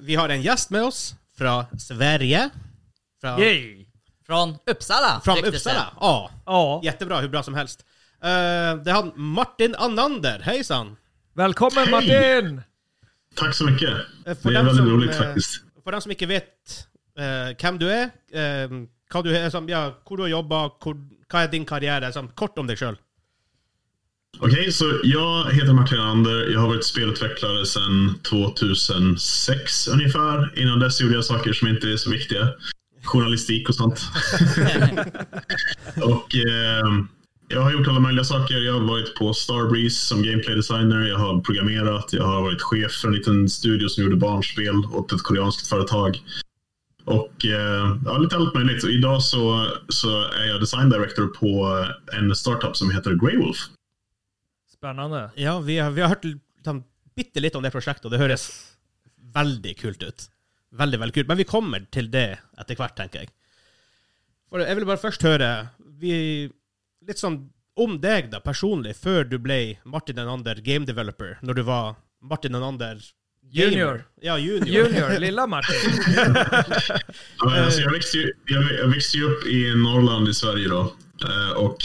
[0.00, 2.50] Vi har en gäst med oss från Sverige.
[3.20, 3.86] Från, Yay!
[4.26, 5.20] Från Uppsala.
[5.24, 5.48] från det.
[5.48, 5.92] Uppsala.
[6.00, 7.20] Ja, Ja, jättebra.
[7.20, 7.84] Hur bra som helst.
[8.22, 10.38] Eh, det är han Martin Annander.
[10.40, 10.96] Hejsan!
[11.34, 11.90] välkommen Hej!
[11.90, 12.62] Martin!
[13.36, 13.88] Tack så mycket.
[13.90, 15.62] Eh, Det För är dem väldigt som, roligt eh, faktiskt.
[15.84, 16.86] For dem som ikke vet
[17.18, 18.68] eh, hvem du er, eh,
[19.12, 20.96] hva, du, som, ja, hvor du har jobba, hvor,
[21.30, 22.12] hva er din karriere?
[22.12, 22.98] Sånn, kort om deg sjøl.
[24.38, 26.50] Okej, så jag heter Martin Ander.
[26.50, 30.52] Jag har varit spelutvecklare sedan 2006 ungefär.
[30.58, 32.48] Innan dess gjorde jag saker som inte är så viktiga.
[33.04, 34.00] Journalistik och sånt.
[35.96, 36.86] och eh,
[37.48, 38.56] jag har gjort alla möjliga saker.
[38.58, 41.08] Jag har varit på Starbreeze som gameplay designer.
[41.08, 42.12] Jag har programmerat.
[42.12, 46.22] Jag har varit chef för en liten studio som gjorde barnspel åt ett koreanskt företag.
[47.04, 48.84] Och eh, ja, lite allt möjligt.
[48.84, 53.58] Och idag så, så är jag design director på en startup som heter Greywolf.
[54.80, 55.30] Spännande.
[55.36, 56.24] Ja, vi har, vi har hørt
[56.64, 56.78] sånn,
[57.16, 58.46] bitte litt om det prosjektet, og det høres
[59.34, 60.24] veldig kult ut.
[60.72, 61.28] Veldig, veldig kult.
[61.28, 63.32] Men vi kommer til det etter hvert, tenker jeg.
[64.48, 65.50] For jeg vil bare først høre
[66.00, 66.14] vi,
[67.06, 67.42] litt sånn
[67.80, 72.56] om deg, da, personlig, før du ble Martin Enander game developer, når du var Martin
[72.56, 72.96] Enander
[73.52, 73.70] gamer.
[73.76, 74.02] Junior.
[74.24, 74.88] Ja, junior.
[74.88, 75.92] Junior, lilla Martin.
[77.38, 80.80] Alltså jag, växte ju, jag, jag växte ju upp i Norrland i Sverige då.
[81.24, 81.76] Eh, Och,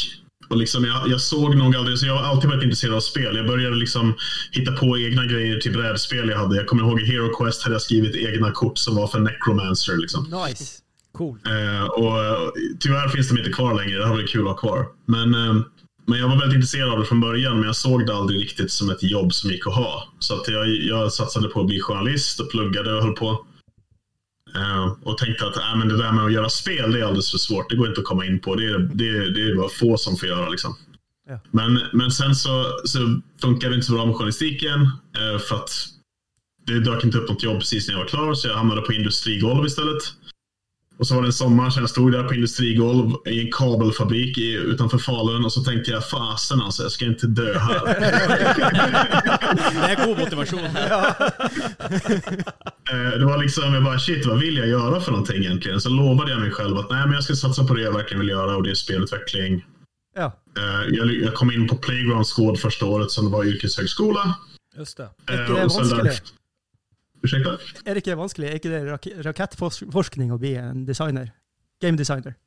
[0.50, 3.36] och liksom jag, jag såg nog aldrig, så jag har alltid varit intresserad av spel.
[3.36, 4.16] Jag började liksom
[4.52, 6.56] hitta på egna grejer till brädspel jag hade.
[6.56, 9.98] Jag kommer ihåg i Hero Quest hade jag skrivit egna kort som var för Necromancer.
[9.98, 10.44] Liksom.
[10.48, 10.82] Nice.
[11.18, 11.40] Cool.
[11.46, 13.98] Eh, och tyvärr finns de inte kvar längre.
[13.98, 14.86] Det hade varit kul att ha kvar.
[15.06, 15.56] Men, eh,
[16.08, 18.72] men jag var väldigt intresserad av det från början, men jag såg det aldrig riktigt
[18.72, 20.14] som ett jobb som gick att ha.
[20.20, 23.46] Så att jag, jag satsade på att bli journalist och pluggade och höll på.
[24.56, 27.32] Eh, och tänkte att äh, men det där med att göra spel, det är alldeles
[27.32, 27.70] för svårt.
[27.70, 28.56] Det går inte att komma in på.
[28.56, 30.50] Det är, det det är bara få som får göra.
[30.50, 30.76] Liksom.
[31.28, 31.40] Ja.
[31.52, 34.82] Men, men sen så, så funkade det inte så bra med journalistiken.
[34.82, 35.72] eh, för att
[36.68, 38.94] det dök inte upp något jobb precis när jag var klar, så jag hamnade på
[38.94, 40.04] industrigolv istället.
[40.98, 44.38] Och så var det en sommar så jag stod där på industrigolv i en kabelfabrik
[44.38, 47.80] i, utanför Falun och så tänkte jag fasen alltså, jag ska inte dö här.
[49.86, 50.60] Det er god motivasjon.
[52.92, 55.82] Eh, det var liksom, jag bara shit, vad vill jag göra för någonting egentligen?
[55.82, 58.20] Så lovade jag mig själv att nej, men jag ska satsa på det jag verkligen
[58.20, 59.66] vill göra och det är spelutveckling.
[60.16, 64.36] Ja, Eh, jag, jag kom in på Playground Squad första året som det var yrkeshögskola.
[64.78, 65.04] just det.
[65.30, 65.46] Eh, Er
[67.26, 67.58] Ursäkta?
[67.86, 68.50] Er det ikke vanskelig?
[68.50, 71.32] Er ikke det rak rakettforskning å bli en designer?
[71.84, 72.38] Game designer?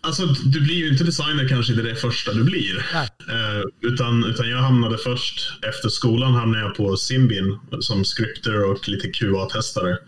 [0.00, 2.78] Alltså, du blir ju inte designer kanske inte det första du blir.
[2.94, 8.88] Eh, utan, utan jag hamnade först, efter skolan hamnade jag på Simbin som scripter och
[8.88, 9.98] lite QA-testare.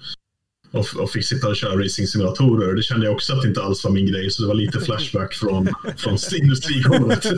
[0.72, 2.74] Och, och fick sitta och köra racing-simulatorer.
[2.74, 4.80] Det kände jag också att det inte alls var min grej, så det var lite
[4.86, 7.26] flashback från, från industrigolvet.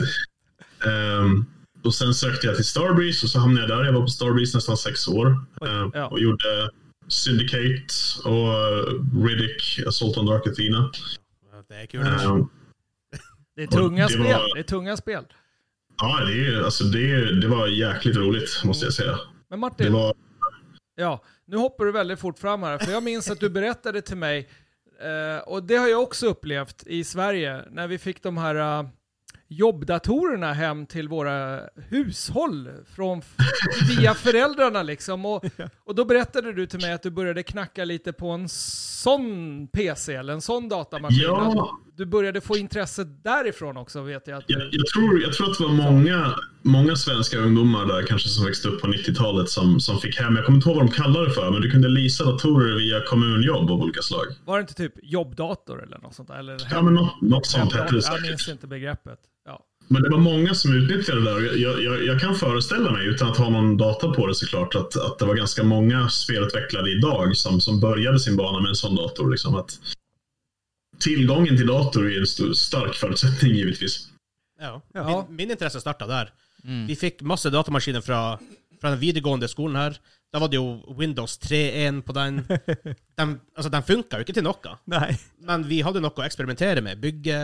[0.85, 1.45] Ehm,
[1.85, 3.85] och sen sökte jag till Starbreeze och så hamnade jag där.
[3.85, 5.27] Jag var på Starbreeze nästan sex år.
[5.61, 6.07] eh, ja.
[6.07, 6.69] Och gjorde
[7.07, 7.93] Syndicate
[8.25, 10.91] och Riddick, Assault on Dark Athena.
[11.69, 12.07] Det er kult.
[12.07, 12.47] Ehm,
[13.55, 14.23] Det är tunga det spel.
[14.23, 15.23] var- Det är tunga spel.
[16.01, 19.11] Ja, det, är, alltså det, det var jäkligt roligt måste jag säga.
[19.11, 19.19] Men
[19.49, 20.13] Det Martin, var,
[20.95, 24.17] ja, nu hoppar du väldigt fort fram här, för jag minns att du berättade till
[24.17, 24.49] mig,
[25.01, 28.55] eh, och det har jag också upplevt i Sverige, när vi fick de här
[29.55, 33.21] jobbdatorerna hem till våra hushåll från,
[33.97, 35.25] via föräldrarna liksom.
[35.25, 35.45] Och,
[35.85, 40.15] och då berättade du till mig att du började knacka lite på en sån PC
[40.15, 41.21] eller en sån datamaskin.
[41.21, 41.79] Ja.
[41.97, 44.37] Du började få intresse därifrån också vet jag.
[44.37, 48.01] Att jag, du, jag, tror, jag tror att det var många, många svenska ungdomar där
[48.07, 50.85] kanske som växte upp på 90-talet som, som fick hem, jag kommer inte ihåg vad
[50.87, 54.25] de kallade det för, men du kunde leasa datorer via kommunjobb av olika slag.
[54.45, 56.39] var det inte typ jobbdator eller något sånt där?
[56.39, 58.51] Eller Ja, men något, något sånt hette det Jag minns säkert.
[58.51, 59.19] inte begreppet.
[59.45, 59.59] Ja.
[59.87, 61.57] Men det var många som utnyttjade det där.
[61.57, 64.95] Jag, jag, jag kan föreställa mig, utan att ha någon data på det såklart, att,
[64.97, 68.95] att det var ganska många spelutvecklare idag som, som började sin bana med en sån
[68.95, 69.31] dator.
[69.31, 69.79] Liksom att
[71.03, 72.19] tillgången till dator är
[72.49, 74.09] en stark förutsättning givetvis.
[74.61, 74.81] Ja.
[74.93, 75.25] Ja.
[75.27, 76.31] Min, min interesse starta der.
[76.63, 76.85] Mm.
[76.87, 78.37] Vi fikk masse datamaskiner fra,
[78.81, 79.97] fra den videregående skolen her.
[80.33, 82.39] Da var det jo Windows 3.1 på den.
[82.47, 83.25] De,
[83.57, 84.77] altså, den funka jo ikke til noe.
[84.89, 85.11] Nei.
[85.45, 87.35] Men vi hadde noe å eksperimentere med, bygge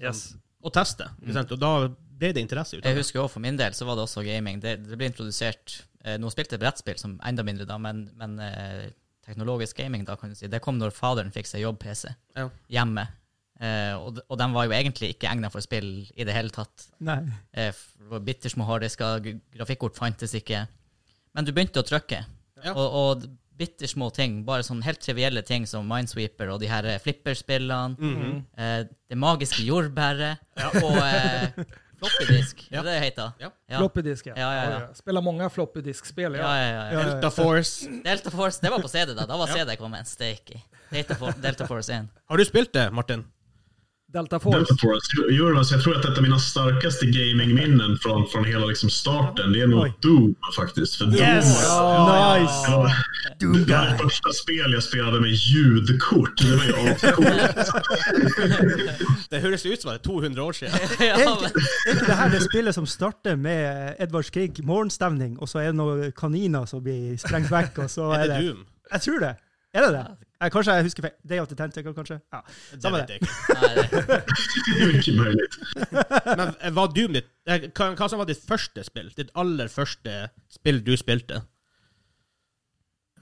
[0.00, 0.22] Yes.
[0.64, 1.10] og teste.
[1.22, 1.52] ikke sant?
[1.52, 1.72] Og da
[2.18, 3.02] ble det interesse ut av Jeg det.
[3.04, 4.62] husker også for min del så var det også gaming.
[4.62, 8.88] Det, det ble introdusert eh, Nå spilte brettspill som enda mindre, da, men, men eh,
[9.28, 12.08] teknologisk gaming, da kan du si, det kom når faderen fikk seg jobb-PC
[12.38, 12.48] Ja.
[12.72, 13.06] hjemme.
[13.60, 16.88] Eh, og, og den var jo egentlig ikke egna for spill i det hele tatt.
[17.04, 17.18] Nei.
[17.52, 17.74] Eh,
[18.22, 19.24] bittersmå harddisker,
[19.56, 20.64] grafikkort fantes ikke.
[21.34, 22.22] Men du begynte å trykke.
[22.64, 22.72] Ja.
[22.74, 23.26] Og, og
[23.58, 27.98] bittersmå ting, bare sånn helt trivielle ting som Minesweeper og de her flipperspillene.
[27.98, 28.36] Mhm.
[28.56, 30.38] eh, det magiske jordbæret.
[30.78, 31.64] Og eh,
[31.98, 32.80] Floppy disk, Ja.
[32.80, 33.30] är det det heter?
[33.38, 33.50] Ja.
[33.66, 33.78] Ja.
[33.78, 34.34] Floppy disk ja.
[34.36, 34.94] Ja, ja, ja.
[34.94, 36.66] Spelar många floppy disk-spel Ja, ja.
[36.72, 37.04] ja, ja.
[37.04, 37.88] Delta Force.
[38.04, 39.26] Delta Force, det var på CD da.
[39.26, 40.64] Da var CD kommet en steak i.
[40.90, 42.06] Delta, For Delta Force 1.
[42.26, 43.24] Har du spilt det, Martin?
[44.12, 44.58] Delta Force.
[44.58, 45.06] Delta Force.
[45.30, 49.52] Jo, alltså, jag tror att ett av mina starkaste gamingminnen från, från hela liksom starten,
[49.52, 49.92] det är nog Oj.
[50.00, 50.96] Doom faktiskt.
[50.96, 51.68] För Yes!
[51.68, 52.66] Doom, nice!
[52.66, 52.92] det var,
[53.40, 56.38] Doom det var det första spel jag spelade med ljudkort.
[56.38, 56.94] Det var ju.
[59.30, 61.50] Det høres ut som det er 200 år ja, ikke,
[61.86, 65.72] er ikke det her det spillet som starter med Edvard Grieg morgenstemning, og så er
[65.72, 68.64] det noen kaniner som blir sprengt vekk, og så er det det Doom?
[68.92, 69.34] Jeg tror det.
[69.74, 70.27] Er det det?
[70.44, 71.14] Eh, Kanskje jeg husker feil.
[71.28, 72.20] Day of the Tentacle, kanskje?
[72.32, 72.40] Ja.
[72.72, 73.14] Det Samme det.
[73.18, 75.12] ikke.
[75.22, 75.58] möjligt.
[76.26, 79.10] Men eh, var Doom ditt eh, hva, hva som var ditt første spill?
[79.16, 81.42] Ditt aller første spill du spilte?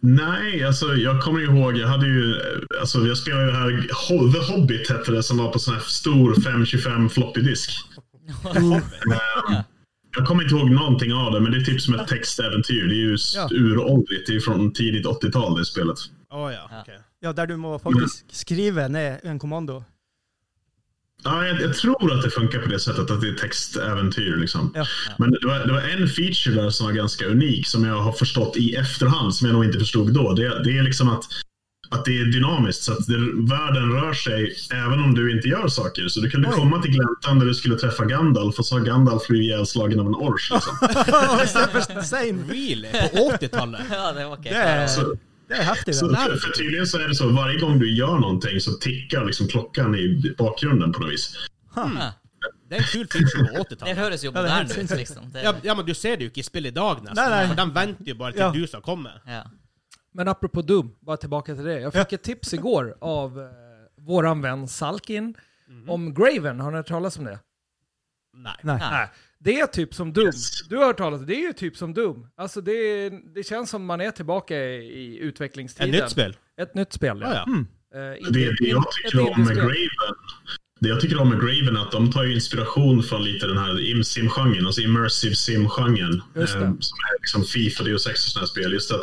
[0.00, 3.70] Nej, alltså jag kommer ihåg, jag hade ju, eh, alltså jag spelade ju det här,
[4.08, 7.70] Ho- The Hobbit hette det, som var på sån här stor 525 floppy disk.
[8.56, 9.60] Eh,
[10.16, 12.86] Jag kommer inte ihåg någonting av det, men det är typ som ett textäventyr.
[12.88, 13.48] Det är ju s- Ja.
[13.52, 14.26] uråldrigt.
[14.26, 15.96] Det är från tidigt 80-tal det spelet.
[16.30, 16.92] Å ja, Ja.
[17.20, 19.84] Ja, der du må faktisk skrive ned en kommando.
[21.24, 24.36] Ja, jag, jag tror att det funkar på det sättet, att det är textäventyr.
[24.36, 24.72] Liksom.
[24.74, 24.86] Ja.
[25.18, 28.12] Men det var, det var en feature där som var ganska unik, som jag har
[28.12, 30.32] förstått i efterhand, som jag nog inte förstod då.
[30.32, 31.24] Det, det är liksom att,
[31.90, 33.18] att det är dynamiskt, så att det,
[33.54, 36.08] världen rör sig även om du inte gör saker.
[36.08, 36.54] Så du kunde Oj.
[36.54, 40.06] komma till gläntan där du skulle träffa Gandalf, och så har Gandalf blivit ihjälslagen av
[40.06, 40.50] en ors.
[40.50, 42.02] Liksom.
[42.02, 42.42] Same.
[42.48, 42.88] Really?
[42.92, 43.80] På 80-tallet?
[43.90, 47.28] ja, det var ikke Det er heftig, så, för, för tydligen så är det så,
[47.28, 51.36] varje gång du gör någonting så tickar liksom klockan i bakgrunden på något vis.
[51.76, 52.12] Ja.
[52.68, 53.96] Det er en kul feature på Det 80-tallet.
[53.96, 55.30] høres jo Ja, det er helt moderne ut, liksom.
[55.32, 57.14] Det, Ja, ja, men du ser det jo ikke i spill i dag, nesten.
[57.16, 57.46] Nei, nei.
[57.46, 58.50] For de venter jo bare til Ja.
[58.52, 59.12] du skal komme.
[59.26, 59.42] ja.
[60.14, 61.80] Men apropå Doom, bara tillbaka till det.
[61.80, 63.46] Jag fick ett tips igår av eh,
[64.06, 65.34] våran vän Salkin
[65.88, 66.60] om Graven.
[66.60, 67.38] Har ni hört talas om det?
[68.34, 68.52] Nei.
[68.62, 68.76] Ja.
[68.90, 69.08] Nej.
[69.46, 70.26] Det är typ som Doom.
[70.26, 70.62] Yes.
[70.68, 71.32] Du har hört talas om det.
[71.32, 72.26] Det är ju typ som Doom.
[72.36, 75.90] Alltså det, det känns som man är tillbaka i, utvecklingstiden.
[75.90, 76.36] nytt spill?
[76.60, 77.44] Ett nytt spel, Ja, ja.
[77.46, 77.66] Mm.
[77.94, 79.56] Eh, Det, det jag ett tycker om med.
[79.56, 79.70] Graven
[80.80, 83.58] det jag tycker om med Graven är att de tar ju inspiration från lite den
[83.58, 86.22] här im- sim-genren, alltså immersive sim-genren.
[86.36, 88.72] Eh, Som är liksom Fifa, Deus Ex och sådana här spel.
[88.72, 89.02] Just att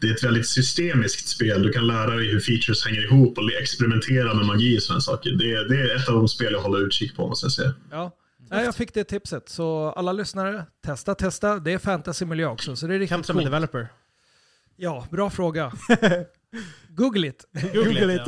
[0.00, 1.62] det är ett väldigt systemiskt spel.
[1.62, 5.30] Du kan lära dig hur features hänger ihop och experimentera med magi och sådana saker.
[5.30, 7.74] Det, det är ett av de spel jag håller utkik på, måste jag säga.
[7.90, 8.16] Ja.
[8.50, 9.48] Nej, jag fick det tipset.
[9.48, 11.58] Så alla lyssnare, testa, testa.
[11.58, 13.46] Det är fantasymiljö också, så det är riktigt som er coolt.
[13.52, 13.88] developer?
[14.76, 15.72] Ja, bra fråga.
[16.88, 17.44] Google it.
[17.74, 18.22] Google it.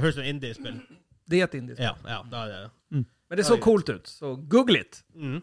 [0.00, 0.80] Det ut som indie-spill.
[1.24, 1.86] Det är ett indiespel.
[1.86, 2.70] Ja, ja, da er det
[3.28, 5.04] Men det såg coolt ut, så Google it.
[5.14, 5.40] mm.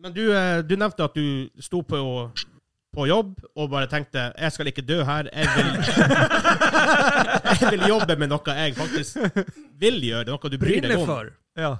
[0.00, 2.30] Men du, eh, du nevnte at du sto på,
[2.98, 5.68] på jobb og bare tenkte 'jeg skal ikke dø her', jeg vil,
[7.60, 9.16] jeg vil jobbe med noe jeg faktisk
[9.80, 11.06] vil gjøre, noe du bryr deg Brinner om.
[11.06, 11.30] för.
[11.56, 11.72] Ja.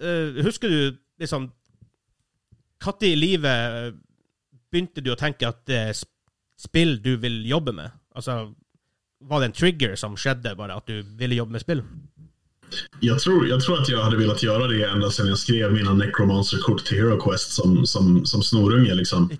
[0.00, 1.52] Eh, husker du liksom
[2.84, 3.94] Når i livet
[4.70, 6.12] begynte du å tenke at det er sp-
[6.60, 7.90] spill du vil jobbe med?
[8.14, 8.52] Altså,
[9.20, 11.82] var det en trigger som skjedde, bare at du ville jobbe med spill?
[13.00, 15.92] Jag, tror, jag tror att jag hade velat göra det ända sedan jag skrev mina
[15.92, 18.94] Necromancer-kort till Hero Quest som, som, som snorunge.
[18.94, 19.30] Liksom.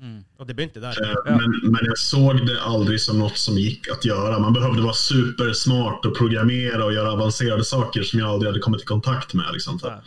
[0.00, 0.24] Mm.
[0.38, 0.88] Og det begynte der.
[0.88, 4.38] Eh, Men, men jag såg det aldrig som något som gick att göra.
[4.38, 8.82] Man behövde vara supersmart och programmera och göra avancerade saker som jag aldrig hade kommit
[8.82, 9.46] i kontakt med.
[9.52, 9.78] Liksom.
[9.82, 10.02] Ja.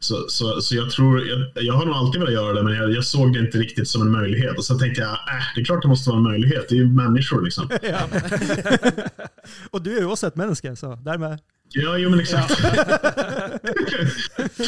[0.00, 2.92] Så, så, så jag tror, jag, jag har nog alltid velat göra det, men jag,
[2.92, 4.58] jag såg det inte riktigt som en möjlighet.
[4.58, 5.16] Och så tänkte jag, äh,
[5.54, 6.68] det är klart det måste vara en möjlighet.
[6.68, 7.68] Det är ju människor liksom.
[7.82, 8.00] Ja.
[9.72, 11.38] Og du er jo også et menneske, så dermed
[11.74, 12.48] Ja, jo men exakt.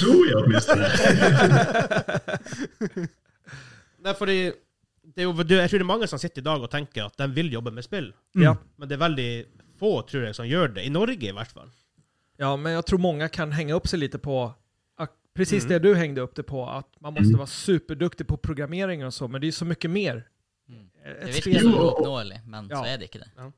[0.00, 0.88] tror jag åtminstone.
[4.04, 4.36] Nei, fordi
[5.14, 7.08] det er jo, det, Jeg tror det er mange som sitter i dag og tenker
[7.08, 8.10] at de vil jobbe med spill.
[8.38, 8.54] Ja.
[8.78, 9.28] Men det er veldig
[9.80, 10.84] få, tror jeg, som gjør det.
[10.86, 11.70] I Norge, i hvert fall.
[12.38, 14.54] ja, men jag tror många kan hänga upp sig lite på
[14.96, 15.72] att- precis Mm.
[15.72, 19.28] det du hängde upp det på, att man måste vara superduktig på programmering och så,
[19.28, 20.28] men det är så mycket mer.
[20.68, 20.88] Mm.
[21.26, 21.78] Det spel- virker så Jo.
[21.82, 22.76] ouppnåelig, men Ja.
[22.76, 23.30] så er det ikke det.
[23.36, 23.52] är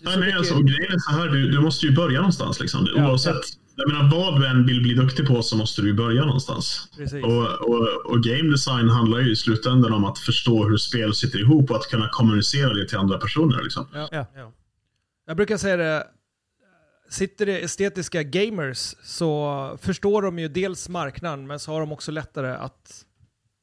[0.00, 2.18] Nej, så nej, mycket- alltså, och grejen är så här, du, du måste ju börja
[2.18, 2.60] någonstans.
[2.60, 2.88] Liksom.
[2.96, 3.08] Ja.
[3.10, 3.36] Oavsett,
[3.76, 6.88] jag menar, vad du än vill bli duktig på så måste du ju börja någonstans.
[6.96, 7.24] Precis.
[7.24, 11.38] Och, och, och game design handlar ju i slutändan om att förstå hur spel sitter
[11.40, 13.62] ihop och att kunna kommunicera det till andra personer.
[13.62, 13.86] Liksom.
[13.94, 14.08] Ja.
[14.12, 14.26] Ja.
[14.36, 14.52] Ja.
[15.26, 16.06] Jag brukar säga det,
[17.10, 22.12] sitter det estetiska gamers så förstår de ju dels marknaden, men så har de också
[22.12, 23.04] lättare att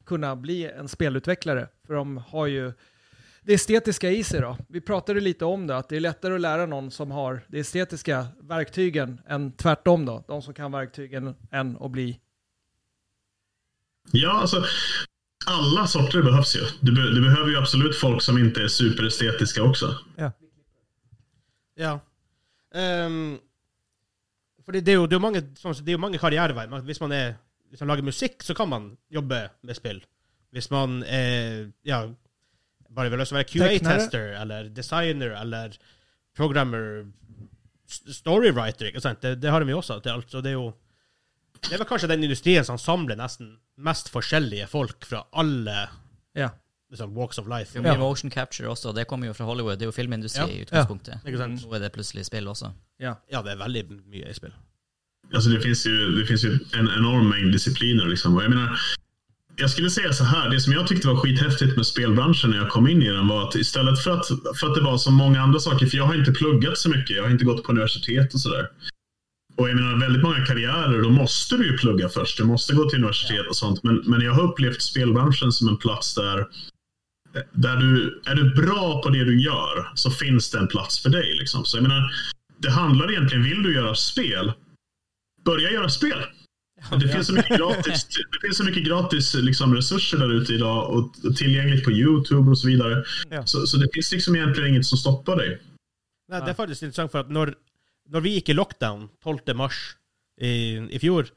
[0.06, 1.68] kunna bli en spelutvecklare.
[1.88, 2.74] För de har ju
[3.46, 4.58] det estetiska i sig då.
[4.70, 7.60] Vi pratade lite om det, att det är lättare att lära någon som har de
[7.60, 10.24] estetiska verktygen än tvärtom då.
[10.28, 12.20] De som kan verktygen än att bli...
[14.12, 14.64] Ja, alltså,
[15.46, 16.60] alla sorter behövs ju.
[16.82, 19.96] Du, be, du behöver ju absolut folk som inte är superestetiska också.
[21.76, 22.00] Ja.
[22.76, 23.40] Ehm,
[24.66, 26.20] For det er jo, det er mange, det er jo mange.
[26.70, 27.34] Man- Hvis man, er,
[27.70, 30.04] hvis man lager musikk, så kan man jobbe med spill.
[30.52, 32.04] Hvis man er ja,
[32.96, 35.76] bare vil lyst til å være QA-tester, eller designer, eller
[36.38, 37.06] programmer,
[37.92, 39.22] storywriter, ikke sant?
[39.24, 40.30] Det, det har de jo også til alt.
[40.32, 40.72] Så det er jo
[41.62, 45.88] Det er vel kanskje den industrien som samler nesten mest forskjellige folk fra alle
[46.36, 46.50] Ja.
[46.90, 47.74] liksom, walks of life.
[47.74, 49.78] Det jo mye motion capture også, det kommer jo fra Hollywood.
[49.78, 50.48] Det er jo filmindustri Ja.
[50.48, 51.22] i utgangspunktet.
[51.38, 51.62] Sant?
[51.66, 52.72] Nå er det plutselig spill også.
[53.00, 53.16] Ja.
[53.32, 54.54] Ja, det er veldig mye i spill.
[55.34, 58.06] Alltså det finns ju, det finns ju en enorm mängd discipliner.
[58.06, 58.36] Liksom.
[58.36, 58.78] Och jag, menar,
[59.56, 62.70] jag skulle säga så här, det som jag tyckte var skithäftigt med spelbranschen när jag
[62.70, 64.28] kom in i den var att istället för att,
[64.60, 67.16] för att det var så många andra saker, för jag har inte pluggat så mycket,
[67.16, 68.68] jag har inte gått på universitet och sådär.
[69.58, 72.38] Och jag menar, väldigt många karriärer, då måste du ju plugga först.
[72.38, 73.84] Du måste gå till universitet och sånt.
[73.84, 76.48] Men, men jag har upplevt spelbranschen som en plats där,
[77.54, 81.10] där du, är du bra på det du gör så finns det en plats för
[81.10, 81.36] dig.
[81.40, 81.66] Liksom.
[81.66, 82.12] Så jag menar,
[82.58, 84.54] det handlar egentligen, vill du göra spel,
[85.46, 86.24] börja göra spel.
[86.90, 90.90] Det finns så mycket gratis, det finns så mycket gratis liksom, resurser där ute idag
[90.90, 93.04] och tillgängligt på YouTube och så vidare.
[93.30, 93.46] Ja.
[93.46, 95.60] Så, så det finns liksom egentligen inget som stoppar dig.
[96.32, 97.54] Nei, det er faktisk interessant, for at når,
[98.12, 99.52] når vi gikk i lockdown 12.
[99.60, 99.80] mars
[100.40, 101.28] i, i fjor,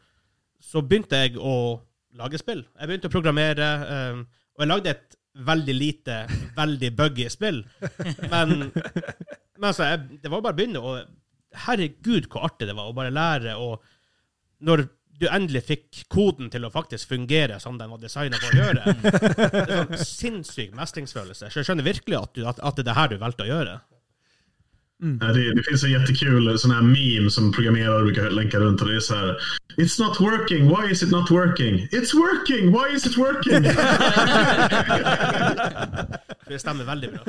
[0.62, 1.80] så begynte jeg å
[2.14, 2.62] lage spill.
[2.78, 3.70] Jeg begynte å programmere,
[4.14, 4.22] um,
[4.54, 6.20] og jeg lagde et veldig lite,
[6.54, 7.64] veldig buggy spill.
[8.30, 12.90] Men, men altså, jeg, det var bare å begynne, og herregud hvor artig det var
[12.90, 13.82] å bare lære, og
[14.64, 14.86] når
[15.20, 18.94] du endelig fikk koden til å faktisk fungere som den var designet for å gjøre,
[19.04, 21.50] det er sånn sinnssyk mestringsfølelse.
[21.50, 23.52] Så jeg skjønner virkelig at, du, at, at det er det her du valgte å
[23.52, 23.78] gjøre.
[25.04, 28.88] Ja, Det, det finns en jättekul sån här meme som programmerare brukar länka runt och
[28.88, 29.36] det är så här
[29.76, 31.88] It's not working, why is it not working?
[31.92, 33.62] It's working, why is it working?
[36.46, 37.20] Det stemmer veldig bra.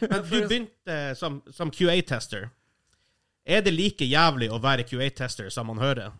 [0.00, 2.48] Men du begynte som, som QA-tester.
[3.48, 6.12] Er det like jævlig å være QA-tester som man hører?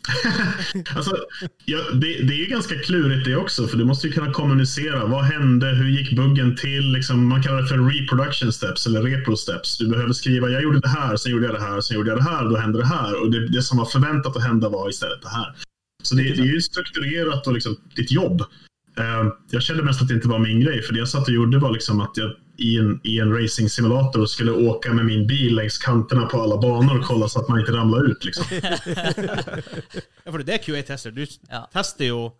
[0.96, 1.16] Alltså,
[1.64, 5.06] ja, det, det är ju ganska klurigt det också, för du måste ju kunna kommunicera.
[5.06, 5.66] Vad hände?
[5.66, 6.92] Hur gick buggen till?
[6.92, 9.78] Liksom, man kallar det för reproduction steps eller repro steps.
[9.78, 12.18] Du behöver skriva, jag gjorde det här, sen gjorde jag det här, sen gjorde jag
[12.18, 13.22] det här, då hände det här.
[13.22, 15.56] Och det, det som var förväntat att hända var istället det här.
[16.02, 18.40] Så det, det är ju strukturerat och liksom ditt jobb.
[18.98, 21.34] Eh, jag kände mest att det inte var min grej, för det jag satt och
[21.34, 25.54] gjorde var liksom att jag i en, i en racing-simulator skulle åka med min bil
[25.56, 28.24] längs kanterna på alla banor och kolla så att man inte ramlar ut.
[28.24, 28.44] Liksom.
[30.24, 31.10] Ja, for det er QA-tester.
[31.10, 31.66] Du Ja.
[31.72, 32.32] tester jo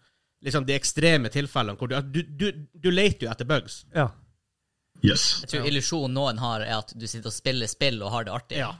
[0.44, 3.86] liksom de ekstreme tilfellene hvor du, du, du, du leter jo etter bugs.
[3.94, 4.10] Ja.
[5.02, 5.38] Yes.
[5.42, 8.32] Jeg tror illusjonen noen har, er at du sitter og spiller spill og har det
[8.36, 8.58] artig.
[8.60, 8.74] Ja.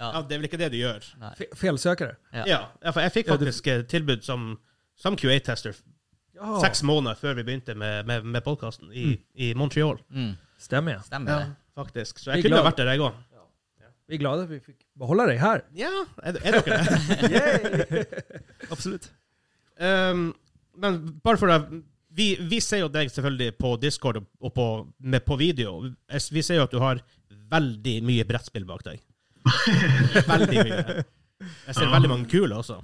[0.00, 0.80] ja, det er vel ikke det du.
[1.36, 2.16] Fe- Felsökare.
[2.32, 2.44] Ja.
[2.48, 4.54] Ja, ja for jeg fikk faktisk eh, tilbud som,
[5.00, 5.76] som QA-tester
[6.40, 9.98] Ja, seks måneder før vi begynte med, med, med podkasten i, i Montreal.
[10.10, 11.02] Mm, stämmer ja.
[11.04, 11.50] stemmer det.
[11.76, 12.18] Faktisk.
[12.18, 12.70] Så Vi er kunne ha glad.
[12.72, 13.18] vært der, jeg òg.
[14.10, 15.62] Vi är glada att vi fick behålla dig här.
[15.74, 15.90] Ja,
[16.22, 16.78] er, er dere
[17.28, 18.06] det?
[18.74, 19.12] Absolutt.
[19.78, 20.34] Um,
[20.76, 21.58] men bare for å
[22.10, 24.66] vi, vi ser jo deg selvfølgelig på Discord og- og på,
[24.98, 25.76] med, på video.
[26.10, 26.98] Jeg- Vi ser jo at du har
[27.52, 28.98] veldig mye brettspill bak deg.
[30.26, 31.04] Veldig mye.
[31.66, 31.92] Jeg ser Ja.
[31.94, 32.80] veldig mange kule også.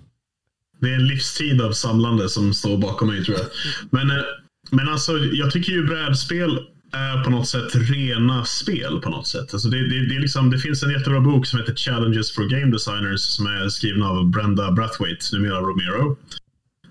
[0.80, 3.46] Det är en livstid av samlande som står bakom mig tror jag.
[3.90, 4.24] Men, eh,
[4.70, 6.58] men alltså, jag tycker ju brädspel
[6.92, 9.52] är på något sätt rena spel på något sätt.
[9.52, 12.44] Alltså det, det, det, är liksom, det finns en jättebra bok som heter Challenges for
[12.48, 16.16] Game Designers som är skriven av Brenda Brathwaite, numera Romero.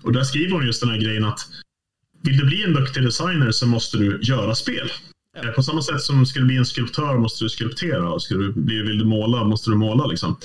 [0.02, 1.40] Och där skriver hon just den här grejen att
[2.22, 4.90] vill du bli en duktig designer så måste du göra spel.
[5.42, 8.52] Eh, På samma sätt som du bli en skulptör måste du skulptera och ska du
[8.52, 10.06] bli, vill du måla måste du måla.
[10.06, 10.36] Liksom.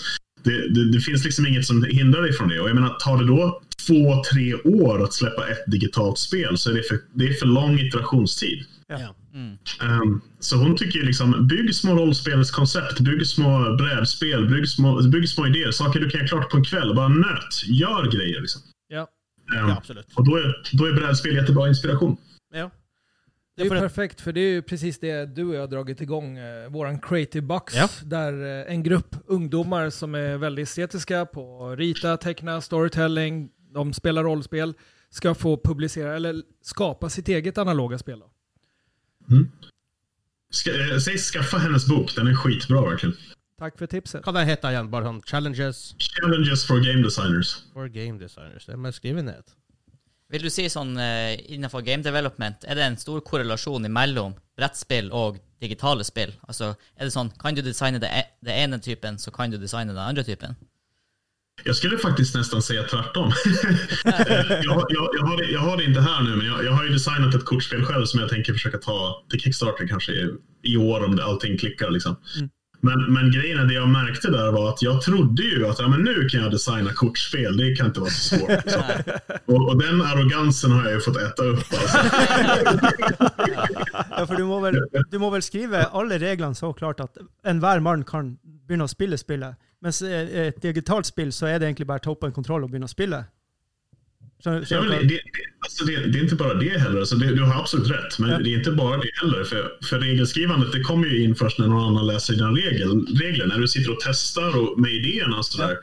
[0.43, 2.59] Det, det, det finns liksom inget som hindrar dig från det.
[2.59, 6.69] Och jag menar, tar det då två, tre år att släppa ett digitalt spel så
[6.69, 8.65] är det för, det är för lång iterationstid.
[8.87, 9.15] Ja.
[9.33, 9.57] Mm.
[9.81, 15.29] Ehm, så hon tycker ju liksom, bygg små rollspelskoncept, bygg små brädspel, bygg små, bygg
[15.29, 15.71] små idéer.
[15.71, 16.95] Saker du kan göra klart på en kväll.
[16.95, 17.63] Bara nöt.
[17.65, 18.41] Gör grejer.
[18.41, 18.61] Liksom.
[18.87, 19.07] Ja.
[19.57, 20.07] Ehm, ja, absolutt.
[20.15, 22.17] och då är, då är brädspel jättebra inspiration.
[23.55, 26.01] Det är ju perfekt, för det är ju precis det du och jag har dragit
[26.01, 27.89] igång, eh, våran Creative Box, Ja.
[28.03, 28.33] där
[28.67, 34.23] eh, en grupp ungdomar som är väldigt estetiska på att rita, teckna, storytelling, de spelar
[34.23, 34.73] rollspel,
[35.09, 38.19] ska få publicera, eller skapa sitt eget analoga spel.
[38.19, 38.31] Då.
[40.51, 42.15] Ska, eh, säg skaffa hennes bok.
[42.15, 43.15] Den är skitbra verkligen.
[43.59, 44.25] Tack för tipset.
[44.25, 44.87] Hva den heter igjen?
[44.91, 47.51] Bare sånn Challenges Challenges for game designers.
[47.73, 48.65] for game designers.
[48.65, 49.43] Det må jeg skrive ned.
[50.31, 55.09] Vil du si sånn eh, innenfor game development, er det en stor korrelasjon mellom brettspill
[55.11, 56.31] og digitale spill?
[56.47, 59.59] Altså, er det sånn, kan du designe det, e det ene typen, så kan du
[59.59, 60.55] designe den andre typen?
[61.63, 63.31] Jag skulle faktiskt nästan säga tvärtom.
[64.03, 66.83] jag, jag, jag, har det, jag har det inte här nu, men jag, jag har
[66.83, 70.29] ju designat ett kortspel själv som jag tänker försöka ta till Kickstarter kanske i,
[70.63, 71.91] i år om det, allting klickar.
[71.91, 72.15] Liksom.
[72.83, 75.87] Men, men grejen är, det jag märkte där var att jag trodde ju att ja,
[75.87, 77.57] men nu kan jag designa kortspel.
[77.57, 78.51] Det kan inte vara så svårt.
[78.67, 78.79] Så.
[79.45, 81.57] Och, och den arrogansen har jag ju fått äta upp.
[81.57, 81.97] Alltså.
[84.17, 84.75] Ja, for du må vel,
[85.11, 88.37] du må vel skrive alle reglene så klart at enhver mann kan
[88.71, 89.55] å spille spillet.
[89.81, 92.71] Mens eh, et digitalt spill så er det egentlig bare ta opp en kontroll og
[92.71, 92.91] begynne å
[94.43, 95.21] Ja, men du det, det,
[95.59, 96.99] alltså det, det är inte bara det heller.
[96.99, 98.19] Alltså du har absolut rätt.
[98.19, 98.37] Men Ja.
[98.37, 99.43] det är inte bara det heller.
[99.43, 103.45] För, för regelskrivandet det kommer ju in först när någon annan läser dina regel, regler.
[103.45, 105.77] När du sitter och testar och med idéerna och sådär.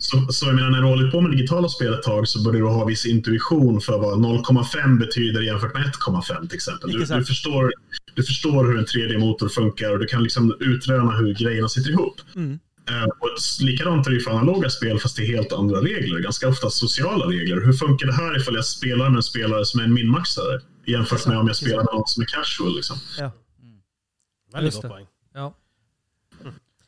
[0.00, 2.42] Så, så jag menar, när du har hållit på med digitala spel ett tag så
[2.42, 6.90] börjar du ha viss intuition för vad 0,5 betyder jämfört med 1,5 till exempel.
[6.90, 7.72] Du, du, förstår,
[8.14, 12.20] du förstår hur en 3D-motor funkar och du kan liksom utröna hur grejerna sitter ihop.
[12.36, 12.58] Mm.
[12.88, 13.28] Eh, Och
[13.60, 16.18] likadant är det ju för analoga spel fast det är helt andra regler.
[16.20, 17.60] Ganska ofta sociala regler.
[17.60, 21.26] Hur funkar det här ifall jag spelar med en spelare som är en minmaxare jämfört
[21.26, 22.76] med om jag spelar med någon som är casual?
[22.76, 22.96] Liksom.
[23.18, 23.30] Ja.
[24.62, 24.88] Just godt det.
[24.88, 25.06] poeng.
[25.34, 25.54] Ja.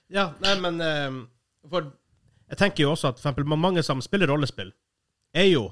[0.09, 1.19] Ja, nei, men ehm,
[1.71, 1.90] For
[2.50, 4.73] jeg tenker jo også at for eksempel, mange som spiller rollespill,
[5.35, 5.69] er jo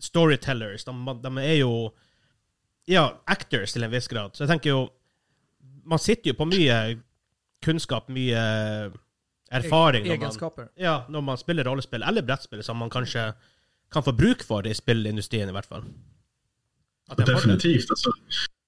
[0.00, 0.84] storytellers.
[0.84, 1.70] De, de er jo
[2.88, 4.34] ja, actors til en viss grad.
[4.36, 4.88] Så jeg tenker jo
[5.86, 6.98] Man sitter jo på mye
[7.62, 8.40] kunnskap, mye
[9.50, 10.68] erfaring når man, Egenskaper.
[10.74, 13.32] ja, når man spiller rollespill eller brettspill, som man kanskje
[13.92, 15.84] kan få bruk for i spillindustrien, i hvert fall.
[17.16, 17.90] Definitivt.
[17.90, 18.10] Alltså,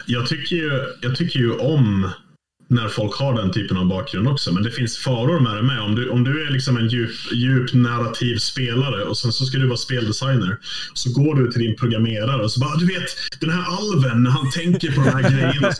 [0.06, 2.10] jag, tycker ju, jag tycker ju om
[2.70, 4.52] när folk har den typen av bakgrund också.
[4.52, 5.80] Men det finns faror med det med.
[5.80, 9.58] Om du, om du är liksom en djup, djup narrativ spelare och sen så ska
[9.58, 10.58] du vara speldesigner.
[10.94, 14.30] Så går du till din programmerare och så bara, du vet, den här alven, när
[14.30, 15.72] han tänker på den här grejen.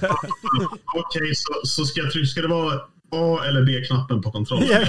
[0.85, 4.69] Okej, så, så ska, jag ska det vara A eller B-knappen på kontrollen?
[4.69, 4.81] Ja.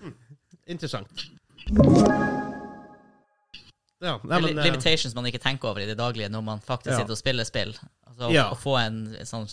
[0.00, 0.14] Mm,
[0.66, 1.08] Interessant.
[4.00, 6.94] Ja, nei, men eh, Limitations man ikke tenker over i det daglige når man faktisk
[6.94, 7.00] Ja.
[7.02, 7.74] sitter og spiller spill.
[8.08, 8.46] Altså, Ja.
[8.50, 9.46] Å få en, en sånn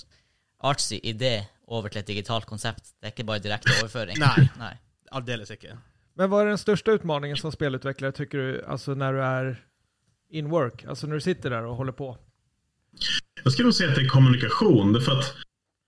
[0.63, 4.17] artsy idé over til et digitalt konsept, det er ikke bare direkte overføring.
[4.19, 4.47] Nei.
[4.57, 4.73] Nei.
[5.11, 5.77] aldeles ikke.
[6.15, 9.63] Men vad är den största utmaningen som spelutvecklare tycker du, alltså när du är
[10.29, 12.17] in work, alltså när du sitter där och håller på?
[13.43, 14.93] Jag skulle nog säga att det är kommunikation.
[14.93, 15.35] Därför att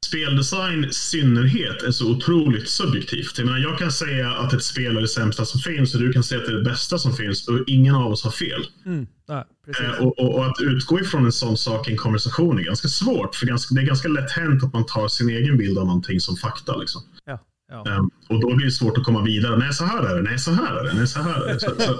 [0.06, 3.38] speldesign i synnerhet är så otroligt subjektivt.
[3.38, 6.14] Jag, menar, jag kan säga att ett spel är det sämsta som finns och du
[6.14, 8.66] kan säga att det är det bästa som finns och ingen av oss har fel.
[8.84, 9.84] Nej, precis.
[9.84, 12.88] Eh, och, och, och att utgå ifrån en sån sak i en konversation är ganska
[12.88, 13.36] svårt.
[13.36, 16.20] För ganska, det är ganska lätt hänt att man tar sin egen bild av någonting
[16.20, 16.78] som fakta.
[16.78, 17.02] Liksom.
[17.26, 17.40] Ja.
[17.88, 19.58] Ehm, och då blir det svårt att komma vidare.
[19.58, 20.22] Nej, så här är det.
[20.22, 20.94] Nej, så här är det.
[20.94, 21.60] Nej, så här är det.
[21.60, 22.00] Så, så,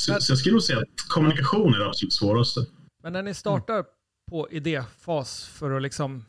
[0.00, 2.60] så, så jag skulle nog säga att kommunikation är det absolut svåraste.
[3.02, 3.84] Men när ni startar
[4.30, 6.24] på idéfas för att liksom,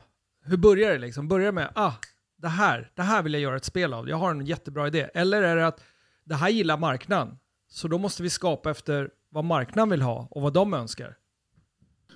[0.46, 1.28] hur börjar det liksom?
[1.28, 1.94] Börjar det med, ah,
[2.38, 5.10] det här, det här vill jag göra ett spel av, jag har en jättebra idé.
[5.14, 5.84] Eller är det att
[6.24, 7.38] det här gillar marknaden,
[7.70, 11.18] så då måste vi skapa efter vad marknaden vill ha och vad de önskar.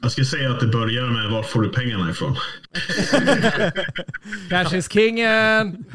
[0.04, 2.36] Jag skulle säga att det börjar med var får du pengarna ifrån?
[4.50, 5.68] Cash is kingen!